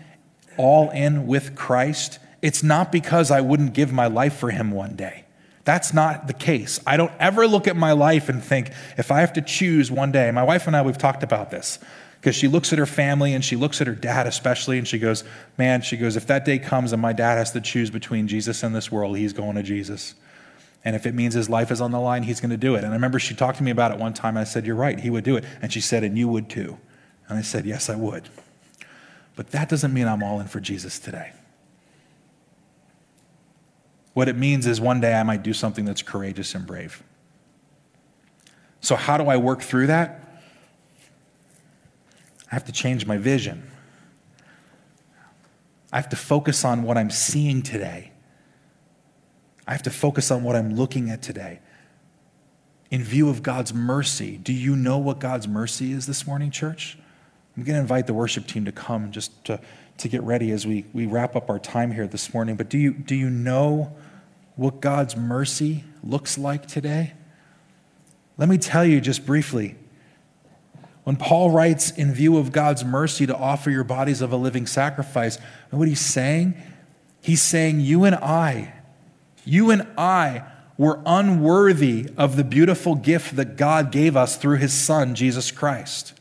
all 0.57 0.89
in 0.89 1.27
with 1.27 1.55
Christ, 1.55 2.19
it's 2.43 2.63
not 2.63 2.91
because 2.91 3.31
I 3.31 3.41
wouldn't 3.41 3.75
give 3.75 3.93
my 3.93 4.07
life 4.07 4.37
for 4.37 4.51
him 4.51 4.71
one 4.71 4.97
day. 4.97 5.25
That's 5.65 5.93
not 5.93 6.27
the 6.27 6.33
case. 6.33 6.81
I 6.87 6.97
don't 6.97 7.13
ever 7.19 7.47
look 7.47 7.69
at 7.69 7.77
my 7.77 7.93
life 7.93 8.29
and 8.29 8.43
think, 8.43 8.73
if 8.97 9.11
I 9.11 9.21
have 9.21 9.35
to 9.35 9.43
choose 9.43 9.91
one 9.91 10.11
day, 10.11 10.31
my 10.31 10.43
wife 10.43 10.67
and 10.67 10.75
I, 10.75 10.83
we've 10.83 10.99
talked 10.99 11.23
about 11.23 11.51
this 11.51 11.79
because 12.21 12.35
she 12.35 12.49
looks 12.49 12.73
at 12.73 12.79
her 12.79 12.87
family 12.87 13.35
and 13.35 13.45
she 13.45 13.57
looks 13.57 13.81
at 13.81 13.87
her 13.87 13.95
dad 13.95 14.27
especially 14.27 14.77
and 14.77 14.87
she 14.87 14.99
goes 14.99 15.25
man 15.57 15.81
she 15.81 15.97
goes 15.97 16.17
if 16.17 16.27
that 16.27 16.45
day 16.45 16.59
comes 16.59 16.93
and 16.93 17.01
my 17.01 17.15
dad 17.15 17.37
has 17.37 17.53
to 17.53 17.61
choose 17.63 17.89
between 17.91 18.29
jesus 18.29 18.63
and 18.63 18.75
this 18.75 18.93
world 18.93 19.17
he's 19.17 19.33
going 19.33 19.57
to 19.57 19.63
jesus. 19.63 20.15
And 20.83 20.97
if 20.97 21.05
it 21.05 21.15
means 21.15 21.35
his 21.35 21.51
life 21.51 21.71
is 21.71 21.81
on 21.81 21.91
the 21.91 22.01
line 22.01 22.23
he's 22.23 22.41
going 22.41 22.51
to 22.51 22.57
do 22.57 22.75
it. 22.75 22.79
And 22.79 22.89
i 22.89 22.93
remember 22.93 23.19
she 23.19 23.35
talked 23.35 23.59
to 23.59 23.65
me 23.65 23.71
about 23.71 23.91
it 23.91 23.99
one 23.99 24.15
time 24.15 24.37
and 24.37 24.41
i 24.41 24.45
said 24.45 24.67
you're 24.67 24.77
right 24.77 24.99
he 24.99 25.11
would 25.11 25.25
do 25.25 25.37
it. 25.37 25.45
And 25.63 25.73
she 25.73 25.81
said 25.81 26.05
and 26.05 26.19
you 26.19 26.29
would 26.29 26.49
too. 26.49 26.79
And 27.29 27.39
i 27.39 27.43
said 27.43 27.65
yes 27.65 27.89
i 27.89 27.97
would. 27.97 28.29
But 29.37 29.53
that 29.53 29.69
doesn't 29.69 29.93
mean 29.93 30.07
i'm 30.07 30.23
all 30.23 30.41
in 30.41 30.47
for 30.47 30.61
jesus 30.61 30.99
today 30.99 31.33
what 34.13 34.29
it 34.29 34.37
means 34.37 34.67
is 34.67 34.81
one 34.81 35.01
day 35.01 35.15
i 35.15 35.23
might 35.23 35.43
do 35.43 35.53
something 35.53 35.85
that's 35.85 36.03
courageous 36.03 36.55
and 36.55 36.67
brave 36.67 37.03
so 38.81 38.97
how 38.97 39.17
do 39.17 39.25
i 39.25 39.37
work 39.37 39.63
through 39.63 39.87
that 39.87 40.21
I 42.51 42.55
have 42.57 42.65
to 42.65 42.73
change 42.73 43.07
my 43.07 43.17
vision. 43.17 43.71
I 45.93 45.97
have 45.97 46.09
to 46.09 46.17
focus 46.17 46.65
on 46.65 46.83
what 46.83 46.99
I'm 46.99 47.11
seeing 47.11 47.63
today. 47.63 48.11
I 49.67 49.73
have 49.73 49.83
to 49.85 49.91
focus 49.91 50.31
on 50.31 50.43
what 50.43 50.57
I'm 50.57 50.75
looking 50.75 51.11
at 51.11 51.23
today. 51.23 51.61
In 52.91 53.05
view 53.05 53.29
of 53.29 53.45
God's 53.45 53.73
mercy, 53.73 54.37
do 54.37 54.53
you 54.53 54.75
know 54.75 54.99
what 54.99 55.21
God's 55.21 55.47
mercy 55.47 55.93
is 55.93 56.07
this 56.07 56.27
morning, 56.27 56.51
church? 56.51 56.99
I'm 57.57 57.65
going 57.65 57.75
to 57.75 57.81
invite 57.81 58.07
the 58.07 58.15
worship 58.15 58.47
team 58.47 58.65
to 58.65 58.73
come 58.73 59.11
just 59.11 59.45
to, 59.47 59.61
to 59.99 60.09
get 60.09 60.23
ready 60.23 60.51
as 60.53 60.67
we, 60.67 60.85
we 60.93 61.07
wrap 61.07 61.37
up 61.37 61.51
our 61.51 61.59
time 61.59 61.93
here 61.93 62.07
this 62.07 62.33
morning. 62.33 62.57
But 62.57 62.69
do 62.69 62.79
you, 62.79 62.93
do 62.93 63.15
you 63.15 63.29
know 63.29 63.97
what 64.57 64.81
God's 64.81 65.17
mercy 65.17 65.85
looks 66.03 66.39
like 66.39 66.67
today? 66.67 67.15
Let 68.39 68.49
me 68.49 68.57
tell 68.57 68.85
you 68.85 69.01
just 69.01 69.27
briefly 69.27 69.77
when 71.05 71.17
Paul 71.17 71.51
writes, 71.51 71.91
in 71.91 72.13
view 72.13 72.37
of 72.37 72.53
God's 72.53 72.85
mercy, 72.85 73.27
to 73.27 73.37
offer 73.37 73.71
your 73.71 73.85
bodies 73.85 74.21
of 74.21 74.33
a 74.33 74.37
living 74.37 74.67
sacrifice, 74.67 75.39
what 75.71 75.89
he's 75.89 76.01
saying? 76.01 76.55
He's 77.21 77.43
saying, 77.43 77.81
you 77.81 78.05
and 78.05 78.15
I, 78.17 78.75
you 79.45 79.71
and 79.71 79.87
I 79.99 80.45
were 80.79 81.01
unworthy 81.05 82.09
of 82.17 82.37
the 82.37 82.45
beautiful 82.45 82.95
gift 82.95 83.37
that 83.37 83.57
God 83.57 83.91
gave 83.91 84.17
us 84.17 84.37
through 84.37 84.59
his 84.59 84.73
Son, 84.73 85.15
Jesus 85.15 85.51
Christ. 85.51 86.15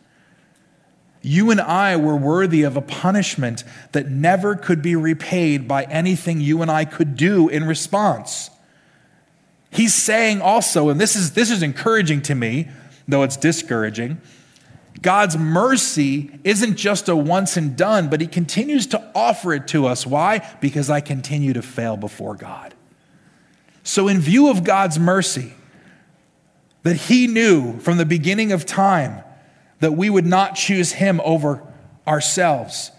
You 1.21 1.51
and 1.51 1.59
I 1.59 1.97
were 1.97 2.15
worthy 2.15 2.63
of 2.63 2.77
a 2.77 2.81
punishment 2.81 3.63
that 3.91 4.09
never 4.09 4.55
could 4.55 4.81
be 4.81 4.95
repaid 4.95 5.67
by 5.67 5.83
anything 5.83 6.39
you 6.39 6.61
and 6.61 6.71
I 6.71 6.85
could 6.85 7.17
do 7.17 7.49
in 7.49 7.65
response. 7.65 8.49
He's 9.69 9.93
saying 9.93 10.41
also, 10.41 10.89
and 10.89 10.99
this 10.99 11.15
is, 11.15 11.33
this 11.33 11.51
is 11.51 11.61
encouraging 11.61 12.21
to 12.23 12.35
me, 12.35 12.69
though 13.07 13.23
it's 13.23 13.37
discouraging 13.37 14.21
God's 15.01 15.37
mercy 15.37 16.31
isn't 16.43 16.75
just 16.75 17.07
a 17.07 17.15
once 17.15 17.55
and 17.55 17.75
done, 17.75 18.09
but 18.09 18.21
He 18.21 18.27
continues 18.27 18.87
to 18.87 19.11
offer 19.15 19.53
it 19.53 19.67
to 19.69 19.85
us. 19.85 20.05
Why? 20.05 20.47
Because 20.59 20.89
I 20.89 21.01
continue 21.01 21.53
to 21.53 21.61
fail 21.61 21.95
before 21.95 22.35
God. 22.35 22.73
So, 23.83 24.07
in 24.07 24.19
view 24.19 24.49
of 24.49 24.63
God's 24.63 24.99
mercy, 24.99 25.53
that 26.83 26.95
He 26.95 27.27
knew 27.27 27.79
from 27.79 27.97
the 27.97 28.05
beginning 28.05 28.51
of 28.51 28.65
time 28.65 29.23
that 29.79 29.93
we 29.93 30.09
would 30.09 30.25
not 30.25 30.55
choose 30.55 30.93
Him 30.93 31.21
over 31.23 31.63
ourselves, 32.07 32.91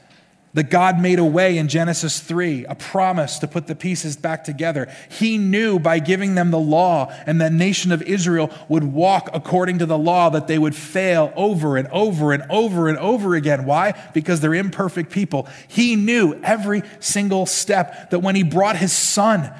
that 0.52 0.70
God 0.70 1.00
made 1.00 1.18
a 1.18 1.24
way 1.24 1.58
in 1.58 1.68
Genesis 1.68 2.18
3, 2.20 2.64
a 2.64 2.74
promise 2.74 3.38
to 3.38 3.46
put 3.46 3.68
the 3.68 3.74
pieces 3.76 4.16
back 4.16 4.42
together. 4.42 4.92
He 5.08 5.38
knew 5.38 5.78
by 5.78 6.00
giving 6.00 6.34
them 6.34 6.50
the 6.50 6.58
law 6.58 7.12
and 7.24 7.40
the 7.40 7.50
nation 7.50 7.92
of 7.92 8.02
Israel 8.02 8.50
would 8.68 8.82
walk 8.82 9.30
according 9.32 9.78
to 9.78 9.86
the 9.86 9.98
law 9.98 10.28
that 10.30 10.48
they 10.48 10.58
would 10.58 10.74
fail 10.74 11.32
over 11.36 11.76
and 11.76 11.86
over 11.88 12.32
and 12.32 12.42
over 12.50 12.88
and 12.88 12.98
over 12.98 13.36
again. 13.36 13.64
Why? 13.64 13.94
Because 14.12 14.40
they're 14.40 14.54
imperfect 14.54 15.10
people. 15.10 15.46
He 15.68 15.94
knew 15.94 16.34
every 16.42 16.82
single 16.98 17.46
step 17.46 18.10
that 18.10 18.18
when 18.18 18.34
He 18.34 18.42
brought 18.42 18.76
His 18.76 18.92
Son 18.92 19.52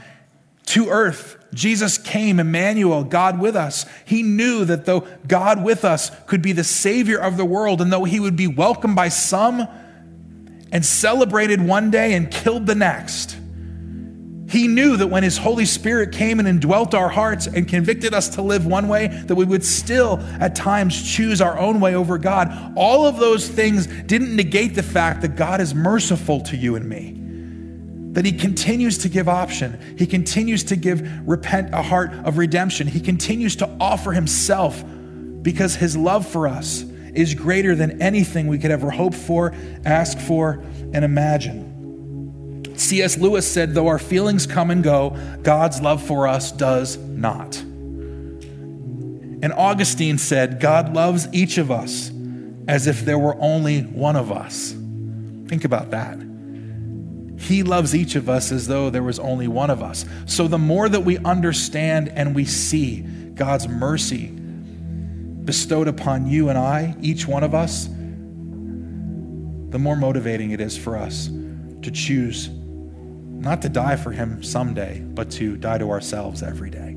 to 0.70 0.88
earth, 0.88 1.37
Jesus 1.52 1.98
came, 1.98 2.38
Emmanuel, 2.38 3.04
God 3.04 3.40
with 3.40 3.56
us. 3.56 3.85
He 4.04 4.22
knew 4.22 4.64
that 4.64 4.85
though 4.85 5.06
God 5.26 5.64
with 5.64 5.85
us 5.85 6.11
could 6.26 6.42
be 6.42 6.52
the 6.52 6.64
Savior 6.64 7.18
of 7.18 7.37
the 7.37 7.44
world, 7.44 7.80
and 7.80 7.92
though 7.92 8.04
He 8.04 8.20
would 8.20 8.37
be 8.37 8.46
welcomed 8.46 8.96
by 8.96 9.09
some, 9.09 9.66
and 10.72 10.85
celebrated 10.85 11.61
one 11.61 11.90
day 11.90 12.14
and 12.14 12.30
killed 12.30 12.66
the 12.66 12.76
next. 12.76 13.37
He 14.48 14.68
knew 14.68 14.96
that 14.96 15.09
when 15.09 15.22
His 15.22 15.38
Holy 15.38 15.64
Spirit 15.64 16.12
came 16.12 16.38
and 16.38 16.46
indwelt 16.46 16.94
our 16.94 17.09
hearts 17.09 17.46
and 17.46 17.68
convicted 17.68 18.14
us 18.14 18.28
to 18.30 18.42
live 18.42 18.66
one 18.66 18.87
way, 18.88 19.09
that 19.09 19.35
we 19.35 19.44
would 19.44 19.64
still 19.64 20.18
at 20.40 20.54
times 20.54 21.02
choose 21.02 21.40
our 21.40 21.59
own 21.59 21.80
way 21.80 21.94
over 21.94 22.18
God. 22.18 22.72
All 22.76 23.06
of 23.06 23.18
those 23.18 23.48
things 23.48 23.87
didn't 23.87 24.35
negate 24.35 24.74
the 24.74 24.83
fact 24.83 25.22
that 25.22 25.37
God 25.37 25.61
is 25.61 25.74
merciful 25.74 26.40
to 26.42 26.56
you 26.56 26.76
and 26.76 26.88
me. 26.88 27.30
That 28.12 28.25
He 28.25 28.33
continues 28.33 28.99
to 28.99 29.09
give 29.09 29.29
option. 29.29 29.96
He 29.96 30.07
continues 30.07 30.64
to 30.64 30.77
give 30.77 31.29
repent 31.29 31.73
a 31.75 31.83
heart 31.83 32.12
of 32.12 32.38
redemption. 32.38 32.87
He 32.87 33.01
continues 33.01 33.57
to 33.57 33.77
offer 33.81 34.12
Himself 34.12 34.83
because 35.42 35.77
His 35.77 35.96
love 35.96 36.27
for 36.27 36.49
us 36.49 36.83
is 37.14 37.35
greater 37.35 37.75
than 37.75 38.01
anything 38.03 38.46
we 38.46 38.59
could 38.59 38.70
ever 38.70 38.90
hope 38.90 39.14
for, 39.14 39.55
ask 39.85 40.18
for, 40.18 40.64
and 40.92 41.05
imagine. 41.05 41.70
C.S. 42.77 43.18
Lewis 43.18 43.46
said, 43.46 43.75
Though 43.75 43.88
our 43.88 43.99
feelings 43.99 44.46
come 44.46 44.70
and 44.70 44.83
go, 44.83 45.16
God's 45.42 45.83
love 45.83 46.03
for 46.03 46.27
us 46.27 46.51
does 46.53 46.96
not. 46.96 47.57
And 49.42 49.53
Augustine 49.53 50.18
said, 50.18 50.61
God 50.61 50.94
loves 50.94 51.29
each 51.33 51.59
of 51.59 51.70
us 51.70 52.11
as 52.68 52.87
if 52.87 53.05
there 53.05 53.18
were 53.18 53.37
only 53.40 53.83
one 53.83 54.16
of 54.16 54.31
us. 54.31 54.73
Think 55.46 55.64
about 55.64 55.90
that. 55.90 56.18
He 57.40 57.62
loves 57.62 57.94
each 57.94 58.16
of 58.16 58.29
us 58.29 58.53
as 58.53 58.66
though 58.66 58.90
there 58.90 59.03
was 59.03 59.18
only 59.18 59.48
one 59.48 59.70
of 59.70 59.83
us. 59.83 60.05
So 60.26 60.46
the 60.46 60.59
more 60.59 60.88
that 60.88 61.00
we 61.00 61.16
understand 61.18 62.11
and 62.11 62.35
we 62.35 62.44
see 62.44 63.00
God's 63.00 63.66
mercy 63.66 64.26
bestowed 64.26 65.88
upon 65.88 66.26
you 66.26 66.50
and 66.50 66.59
I, 66.59 66.94
each 67.00 67.26
one 67.26 67.42
of 67.42 67.55
us, 67.55 67.87
the 67.87 69.79
more 69.79 69.96
motivating 69.96 70.50
it 70.50 70.61
is 70.61 70.76
for 70.76 70.98
us 70.98 71.29
to 71.83 71.90
choose 71.90 72.50
not 72.50 73.62
to 73.62 73.70
die 73.70 73.96
for 73.96 74.12
Him 74.12 74.42
someday, 74.42 75.00
but 75.00 75.31
to 75.33 75.57
die 75.57 75.79
to 75.79 75.90
ourselves 75.90 76.42
every 76.42 76.68
day. 76.68 76.94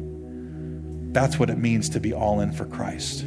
That's 1.13 1.39
what 1.39 1.49
it 1.49 1.57
means 1.57 1.87
to 1.89 2.01
be 2.01 2.11
all 2.11 2.41
in 2.41 2.51
for 2.51 2.65
Christ. 2.65 3.23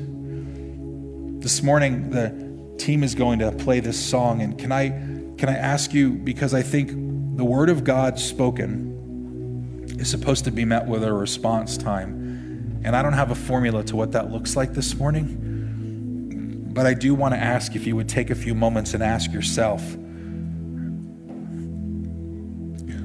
This 1.40 1.62
morning, 1.62 2.10
the 2.10 2.76
team 2.76 3.02
is 3.02 3.14
going 3.14 3.38
to 3.38 3.52
play 3.52 3.80
this 3.80 3.98
song, 3.98 4.42
and 4.42 4.58
can 4.58 4.70
I, 4.70 4.90
can 5.38 5.48
I 5.48 5.56
ask 5.56 5.94
you, 5.94 6.10
because 6.10 6.52
I 6.52 6.60
think 6.60 7.05
the 7.36 7.44
Word 7.44 7.68
of 7.68 7.84
God 7.84 8.18
spoken 8.18 9.84
is 9.98 10.10
supposed 10.10 10.44
to 10.46 10.50
be 10.50 10.64
met 10.64 10.86
with 10.86 11.04
a 11.04 11.12
response 11.12 11.76
time. 11.76 12.80
And 12.82 12.96
I 12.96 13.02
don't 13.02 13.12
have 13.12 13.30
a 13.30 13.34
formula 13.34 13.84
to 13.84 13.96
what 13.96 14.12
that 14.12 14.32
looks 14.32 14.56
like 14.56 14.72
this 14.72 14.94
morning. 14.94 16.70
But 16.72 16.86
I 16.86 16.94
do 16.94 17.14
want 17.14 17.34
to 17.34 17.38
ask 17.38 17.76
if 17.76 17.86
you 17.86 17.94
would 17.94 18.08
take 18.08 18.30
a 18.30 18.34
few 18.34 18.54
moments 18.54 18.94
and 18.94 19.02
ask 19.02 19.32
yourself 19.32 19.82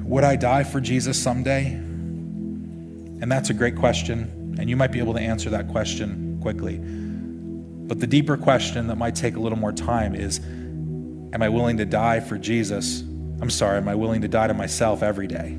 Would 0.04 0.24
I 0.24 0.36
die 0.36 0.64
for 0.64 0.80
Jesus 0.80 1.20
someday? 1.20 1.72
And 1.72 3.30
that's 3.30 3.50
a 3.50 3.54
great 3.54 3.76
question. 3.76 4.56
And 4.58 4.68
you 4.68 4.76
might 4.76 4.92
be 4.92 4.98
able 4.98 5.14
to 5.14 5.20
answer 5.20 5.50
that 5.50 5.68
question 5.68 6.38
quickly. 6.40 6.78
But 6.78 8.00
the 8.00 8.06
deeper 8.06 8.38
question 8.38 8.86
that 8.86 8.96
might 8.96 9.14
take 9.14 9.36
a 9.36 9.40
little 9.40 9.58
more 9.58 9.72
time 9.72 10.14
is 10.14 10.38
Am 10.38 11.42
I 11.42 11.50
willing 11.50 11.76
to 11.78 11.84
die 11.84 12.20
for 12.20 12.38
Jesus? 12.38 13.04
I'm 13.42 13.50
sorry, 13.50 13.76
am 13.78 13.88
I 13.88 13.96
willing 13.96 14.22
to 14.22 14.28
die 14.28 14.46
to 14.46 14.54
myself 14.54 15.02
every 15.02 15.26
day? 15.26 15.58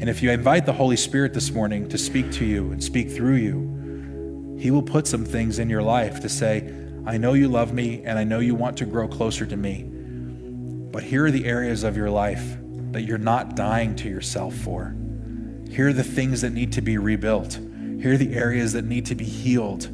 And 0.00 0.08
if 0.10 0.24
you 0.24 0.32
invite 0.32 0.66
the 0.66 0.72
Holy 0.72 0.96
Spirit 0.96 1.32
this 1.32 1.52
morning 1.52 1.88
to 1.90 1.96
speak 1.96 2.32
to 2.32 2.44
you 2.44 2.72
and 2.72 2.82
speak 2.82 3.12
through 3.12 3.36
you, 3.36 4.58
He 4.60 4.72
will 4.72 4.82
put 4.82 5.06
some 5.06 5.24
things 5.24 5.60
in 5.60 5.70
your 5.70 5.82
life 5.82 6.18
to 6.22 6.28
say, 6.28 6.74
I 7.06 7.16
know 7.16 7.34
you 7.34 7.46
love 7.46 7.72
me 7.72 8.02
and 8.04 8.18
I 8.18 8.24
know 8.24 8.40
you 8.40 8.56
want 8.56 8.76
to 8.78 8.86
grow 8.86 9.06
closer 9.06 9.46
to 9.46 9.56
me. 9.56 9.84
But 9.84 11.04
here 11.04 11.26
are 11.26 11.30
the 11.30 11.46
areas 11.46 11.84
of 11.84 11.96
your 11.96 12.10
life 12.10 12.56
that 12.90 13.02
you're 13.02 13.16
not 13.16 13.54
dying 13.54 13.94
to 13.96 14.08
yourself 14.08 14.56
for. 14.56 14.96
Here 15.70 15.90
are 15.90 15.92
the 15.92 16.02
things 16.02 16.40
that 16.40 16.50
need 16.50 16.72
to 16.72 16.80
be 16.80 16.98
rebuilt. 16.98 17.60
Here 18.00 18.14
are 18.14 18.16
the 18.16 18.34
areas 18.34 18.72
that 18.72 18.84
need 18.84 19.06
to 19.06 19.14
be 19.14 19.24
healed. 19.24 19.88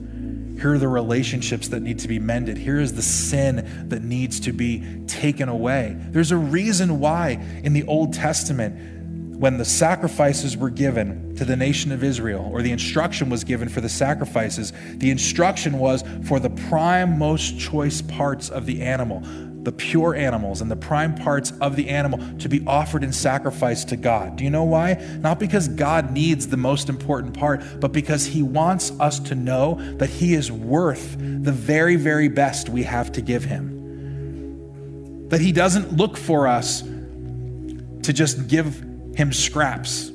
Here 0.60 0.74
are 0.74 0.78
the 0.78 0.88
relationships 0.88 1.68
that 1.68 1.80
need 1.80 2.00
to 2.00 2.08
be 2.08 2.18
mended. 2.18 2.58
Here 2.58 2.78
is 2.78 2.92
the 2.92 3.02
sin 3.02 3.88
that 3.88 4.02
needs 4.02 4.40
to 4.40 4.52
be 4.52 4.84
taken 5.06 5.48
away. 5.48 5.96
There's 6.10 6.32
a 6.32 6.36
reason 6.36 7.00
why 7.00 7.42
in 7.64 7.72
the 7.72 7.84
Old 7.84 8.12
Testament 8.12 8.98
when 9.40 9.56
the 9.56 9.64
sacrifices 9.64 10.58
were 10.58 10.68
given 10.68 11.34
to 11.36 11.46
the 11.46 11.56
nation 11.56 11.92
of 11.92 12.04
Israel, 12.04 12.50
or 12.52 12.60
the 12.60 12.72
instruction 12.72 13.30
was 13.30 13.42
given 13.42 13.70
for 13.70 13.80
the 13.80 13.88
sacrifices, 13.88 14.74
the 14.96 15.10
instruction 15.10 15.78
was 15.78 16.04
for 16.24 16.38
the 16.38 16.50
prime, 16.50 17.18
most 17.18 17.58
choice 17.58 18.02
parts 18.02 18.50
of 18.50 18.66
the 18.66 18.82
animal, 18.82 19.22
the 19.62 19.72
pure 19.72 20.14
animals 20.14 20.60
and 20.60 20.70
the 20.70 20.76
prime 20.76 21.14
parts 21.14 21.52
of 21.60 21.76
the 21.76 21.88
animal 21.88 22.18
to 22.38 22.48
be 22.48 22.64
offered 22.66 23.04
in 23.04 23.12
sacrifice 23.12 23.84
to 23.84 23.96
God. 23.96 24.36
Do 24.36 24.44
you 24.44 24.50
know 24.50 24.64
why? 24.64 24.94
Not 25.20 25.38
because 25.38 25.68
God 25.68 26.12
needs 26.12 26.48
the 26.48 26.56
most 26.56 26.88
important 26.88 27.34
part, 27.34 27.62
but 27.78 27.92
because 27.92 28.26
He 28.26 28.42
wants 28.42 28.90
us 29.00 29.18
to 29.20 29.34
know 29.34 29.74
that 29.96 30.08
He 30.08 30.34
is 30.34 30.50
worth 30.50 31.16
the 31.18 31.52
very, 31.52 31.96
very 31.96 32.28
best 32.28 32.68
we 32.68 32.84
have 32.84 33.12
to 33.12 33.20
give 33.20 33.44
Him. 33.44 35.28
That 35.28 35.40
He 35.40 35.52
doesn't 35.52 35.96
look 35.96 36.16
for 36.16 36.46
us 36.46 36.82
to 36.82 38.12
just 38.12 38.48
give 38.48 38.82
him 39.14 39.32
scraps. 39.32 40.10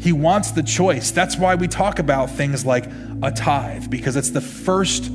He 0.00 0.12
wants 0.12 0.52
the 0.52 0.62
choice. 0.62 1.10
That's 1.10 1.36
why 1.36 1.54
we 1.54 1.68
talk 1.68 1.98
about 1.98 2.30
things 2.30 2.64
like 2.64 2.86
a 3.22 3.30
tithe, 3.30 3.90
because 3.90 4.16
it's 4.16 4.30
the 4.30 4.40
first 4.40 5.10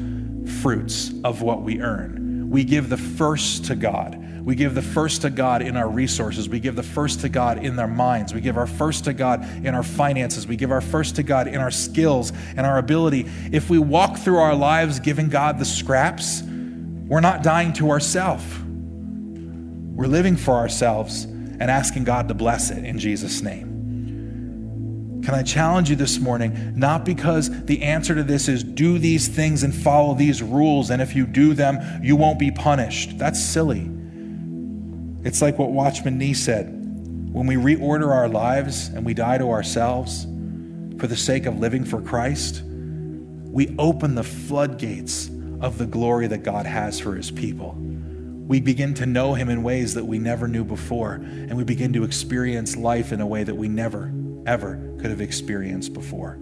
fruits 0.62 1.12
of 1.24 1.42
what 1.42 1.62
we 1.62 1.82
earn. 1.82 2.19
We 2.50 2.64
give 2.64 2.90
the 2.90 2.98
first 2.98 3.66
to 3.66 3.76
God. 3.76 4.44
We 4.44 4.56
give 4.56 4.74
the 4.74 4.82
first 4.82 5.22
to 5.22 5.30
God 5.30 5.62
in 5.62 5.78
our 5.78 5.88
resources. 5.88 6.50
We 6.50 6.60
give 6.60 6.76
the 6.76 6.82
first 6.82 7.22
to 7.22 7.30
God 7.30 7.64
in 7.64 7.78
our 7.78 7.88
minds. 7.88 8.34
We 8.34 8.42
give 8.42 8.58
our 8.58 8.66
first 8.66 9.04
to 9.04 9.14
God 9.14 9.44
in 9.64 9.76
our 9.76 9.84
finances. 9.84 10.48
We 10.48 10.56
give 10.56 10.72
our 10.72 10.82
first 10.82 11.18
to 11.18 11.24
God 11.24 11.48
in 11.48 11.58
our 11.58 11.70
skills 11.70 12.34
and 12.58 12.62
our 12.62 12.80
ability. 12.80 13.28
If 13.52 13.70
we 13.70 13.78
walk 13.78 14.18
through 14.18 14.38
our 14.38 14.56
lives 14.56 15.00
giving 15.00 15.30
God 15.30 15.60
the 15.60 15.66
scraps, 15.66 16.42
we're 16.42 17.20
not 17.20 17.44
dying 17.44 17.72
to 17.74 17.92
ourselves. 17.92 18.44
We're 18.64 20.08
living 20.08 20.36
for 20.36 20.56
ourselves 20.56 21.26
and 21.26 21.64
asking 21.64 22.06
God 22.06 22.30
to 22.30 22.34
bless 22.34 22.72
it 22.72 22.84
in 22.84 22.98
Jesus' 22.98 23.42
name. 23.42 23.69
Can 25.30 25.38
I 25.38 25.44
challenge 25.44 25.92
you 25.92 25.96
this 25.96 26.18
morning? 26.18 26.74
Not 26.76 27.06
because 27.06 27.52
the 27.66 27.84
answer 27.84 28.16
to 28.16 28.24
this 28.24 28.48
is 28.48 28.64
do 28.64 28.98
these 28.98 29.28
things 29.28 29.62
and 29.62 29.72
follow 29.72 30.16
these 30.16 30.42
rules, 30.42 30.90
and 30.90 31.04
if 31.04 31.16
you 31.16 31.28
do 31.28 31.54
them, 31.54 31.78
you 32.04 32.16
won't 32.16 32.40
be 32.40 32.50
punished. 32.50 33.16
That's 33.20 33.40
silly. 33.40 33.92
It's 35.24 35.40
like 35.40 35.60
what 35.60 35.70
Watchman 35.70 36.18
Nee 36.18 36.34
said 36.34 36.70
when 37.32 37.46
we 37.46 37.58
reorder 37.58 38.08
our 38.08 38.28
lives 38.28 38.88
and 38.88 39.06
we 39.06 39.14
die 39.14 39.38
to 39.38 39.52
ourselves 39.52 40.24
for 40.98 41.06
the 41.06 41.16
sake 41.16 41.46
of 41.46 41.60
living 41.60 41.86
for 41.86 42.02
Christ, 42.02 42.64
we 42.64 43.76
open 43.78 44.16
the 44.16 44.24
floodgates 44.24 45.30
of 45.62 45.78
the 45.78 45.86
glory 45.86 46.26
that 46.26 46.42
God 46.42 46.66
has 46.66 47.00
for 47.00 47.14
his 47.14 47.30
people 47.30 47.78
we 48.50 48.60
begin 48.60 48.96
to 48.96 49.06
know 49.06 49.36
Him 49.36 49.48
in 49.48 49.62
ways 49.62 49.94
that 49.94 50.06
we 50.06 50.18
never 50.18 50.48
knew 50.48 50.64
before, 50.64 51.14
and 51.14 51.56
we 51.56 51.64
begin 51.64 51.94
to 51.94 52.04
experience 52.04 52.76
life 52.76 53.12
in 53.12 53.22
a 53.22 53.28
way 53.28 53.44
that 53.44 53.54
we 53.54 53.68
never, 53.68 54.12
ever 54.46 54.76
could 55.00 55.10
have 55.10 55.22
experienced 55.22 55.94
before. 55.94 56.36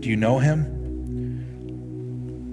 Do 0.00 0.08
you 0.08 0.16
know 0.16 0.38
Him? 0.38 0.78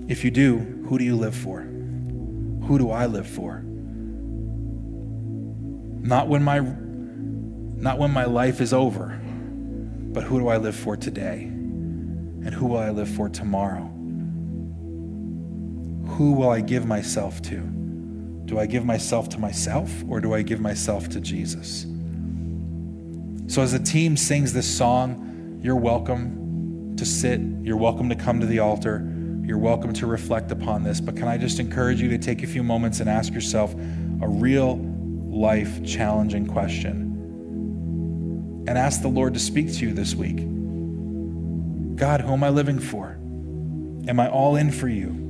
If 0.08 0.24
you 0.24 0.32
do, 0.32 0.58
who 0.88 0.98
do 0.98 1.04
you 1.04 1.16
live 1.16 1.36
for? 1.36 1.62
Who 1.62 2.78
do 2.78 2.92
I 2.92 3.06
live 3.06 3.28
for? 3.28 3.62
Not 6.02 6.28
when 6.28 6.44
my 6.44 6.60
not 6.60 7.98
when 7.98 8.12
my 8.12 8.26
life 8.26 8.60
is 8.62 8.74
over, 8.74 9.20
but 10.12 10.24
who 10.24 10.40
do 10.40 10.48
I 10.50 10.58
live 10.58 10.76
for 10.76 10.98
today? 10.98 11.44
And 11.44 12.54
who 12.54 12.68
will 12.68 12.78
I 12.78 12.90
live 12.90 13.10
for 13.10 13.30
tomorrow? 13.30 13.90
who 16.20 16.34
will 16.34 16.50
I 16.50 16.60
give 16.60 16.86
myself 16.86 17.42
to? 17.44 17.62
Do 18.44 18.60
I 18.60 18.66
give 18.66 18.84
myself 18.84 19.30
to 19.30 19.40
myself 19.40 19.90
or 20.10 20.20
do 20.20 20.34
I 20.34 20.42
give 20.42 20.60
myself 20.60 21.08
to 21.10 21.22
Jesus? 21.22 21.86
So, 23.50 23.64
as 23.64 23.72
the 23.72 23.80
team 23.80 24.16
sings 24.16 24.54
this 24.54 24.68
song, 24.68 25.60
you're 25.64 25.76
welcome 25.76 26.95
to 26.97 27.04
sit, 27.04 27.41
you're 27.64 27.78
welcome 27.78 28.08
to 28.10 28.16
come 28.16 28.39
to 28.41 28.45
the 28.45 28.60
altar, 28.60 29.12
you're 29.43 29.58
welcome 29.58 29.91
to 29.93 30.06
reflect 30.06 30.52
upon 30.52 30.84
this. 30.84 31.02
But 31.02 31.16
can 31.16 31.28
I 31.28 31.39
just 31.39 31.60
encourage 31.60 32.00
you 32.00 32.10
to 32.10 32.20
take 32.20 32.43
a 32.43 32.47
few 32.47 32.62
moments 32.62 33.00
and 33.00 33.10
ask 33.10 33.34
yourself 33.34 33.74
a 33.74 34.28
real 34.28 34.76
life 34.76 35.84
challenging 35.84 36.45
question? 36.45 37.08
And 38.68 38.78
ask 38.78 39.02
the 39.02 39.08
Lord 39.08 39.34
to 39.34 39.39
speak 39.39 39.74
to 39.74 39.80
you 39.88 39.93
this 39.93 40.14
week. 40.14 40.38
God, 41.95 42.22
who 42.22 42.34
am 42.34 42.43
I 42.43 42.50
living 42.50 42.78
for? 42.78 43.18
Am 44.08 44.20
I 44.20 44.30
all 44.30 44.58
in 44.58 44.72
for 44.72 44.88
you? 44.88 45.29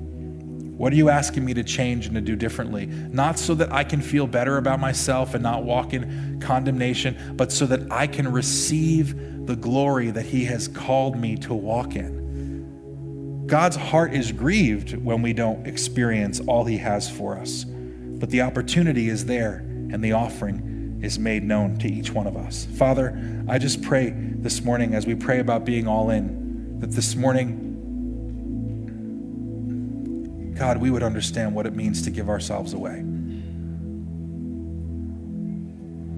What 0.79 0.93
are 0.93 0.95
you 0.95 1.09
asking 1.09 1.43
me 1.43 1.53
to 1.55 1.63
change 1.65 2.05
and 2.05 2.15
to 2.15 2.21
do 2.21 2.37
differently? 2.37 2.85
Not 2.85 3.37
so 3.37 3.53
that 3.55 3.69
I 3.73 3.83
can 3.83 3.99
feel 3.99 4.25
better 4.25 4.55
about 4.55 4.79
myself 4.79 5.33
and 5.33 5.43
not 5.43 5.65
walk 5.65 5.93
in 5.93 6.39
condemnation, 6.39 7.33
but 7.35 7.51
so 7.51 7.65
that 7.65 7.91
I 7.91 8.07
can 8.07 8.31
receive 8.31 9.45
the 9.45 9.57
glory 9.57 10.09
that 10.09 10.25
He 10.25 10.45
has 10.45 10.69
called 10.69 11.17
me 11.17 11.35
to 11.39 11.53
walk 11.53 11.97
in. 11.97 13.43
God's 13.45 13.75
heart 13.75 14.13
is 14.13 14.31
grieved 14.31 14.95
when 14.95 15.21
we 15.21 15.33
don't 15.33 15.67
experience 15.67 16.39
all 16.47 16.63
He 16.63 16.77
has 16.77 17.09
for 17.09 17.37
us, 17.37 17.65
but 17.65 18.29
the 18.29 18.39
opportunity 18.39 19.09
is 19.09 19.25
there 19.25 19.57
and 19.91 20.01
the 20.01 20.13
offering 20.13 21.01
is 21.03 21.19
made 21.19 21.43
known 21.43 21.77
to 21.79 21.91
each 21.91 22.13
one 22.13 22.25
of 22.25 22.37
us. 22.37 22.67
Father, 22.77 23.43
I 23.49 23.57
just 23.57 23.81
pray 23.81 24.13
this 24.15 24.63
morning 24.63 24.95
as 24.95 25.05
we 25.05 25.15
pray 25.15 25.39
about 25.39 25.65
being 25.65 25.89
all 25.89 26.09
in, 26.09 26.79
that 26.79 26.91
this 26.91 27.17
morning 27.17 27.68
God, 30.59 30.77
we 30.77 30.91
would 30.91 31.03
understand 31.03 31.55
what 31.55 31.65
it 31.65 31.73
means 31.73 32.01
to 32.01 32.11
give 32.11 32.27
ourselves 32.27 32.73
away. 32.73 33.01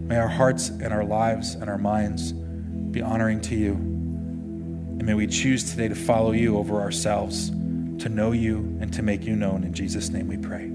May 0.08 0.18
our 0.18 0.28
hearts 0.28 0.70
and 0.70 0.88
our 0.88 1.04
lives 1.04 1.54
and 1.54 1.70
our 1.70 1.78
minds 1.78 2.32
be 2.32 3.04
honoring 3.04 3.40
to 3.42 3.56
you. 3.56 3.74
And 3.74 5.06
may 5.06 5.14
we 5.14 5.28
choose 5.28 5.70
today 5.70 5.90
to 5.90 5.96
follow 5.96 6.32
you 6.32 6.58
over 6.58 6.82
ourselves, 6.82 7.52
to 7.52 8.10
know 8.10 8.32
you 8.32 8.78
and 8.82 8.92
to 8.94 9.04
make 9.04 9.26
you 9.26 9.36
known. 9.36 9.64
In 9.64 9.76
Jesus' 9.76 10.10
name 10.10 10.28
we 10.28 10.38
pray. 10.38 10.71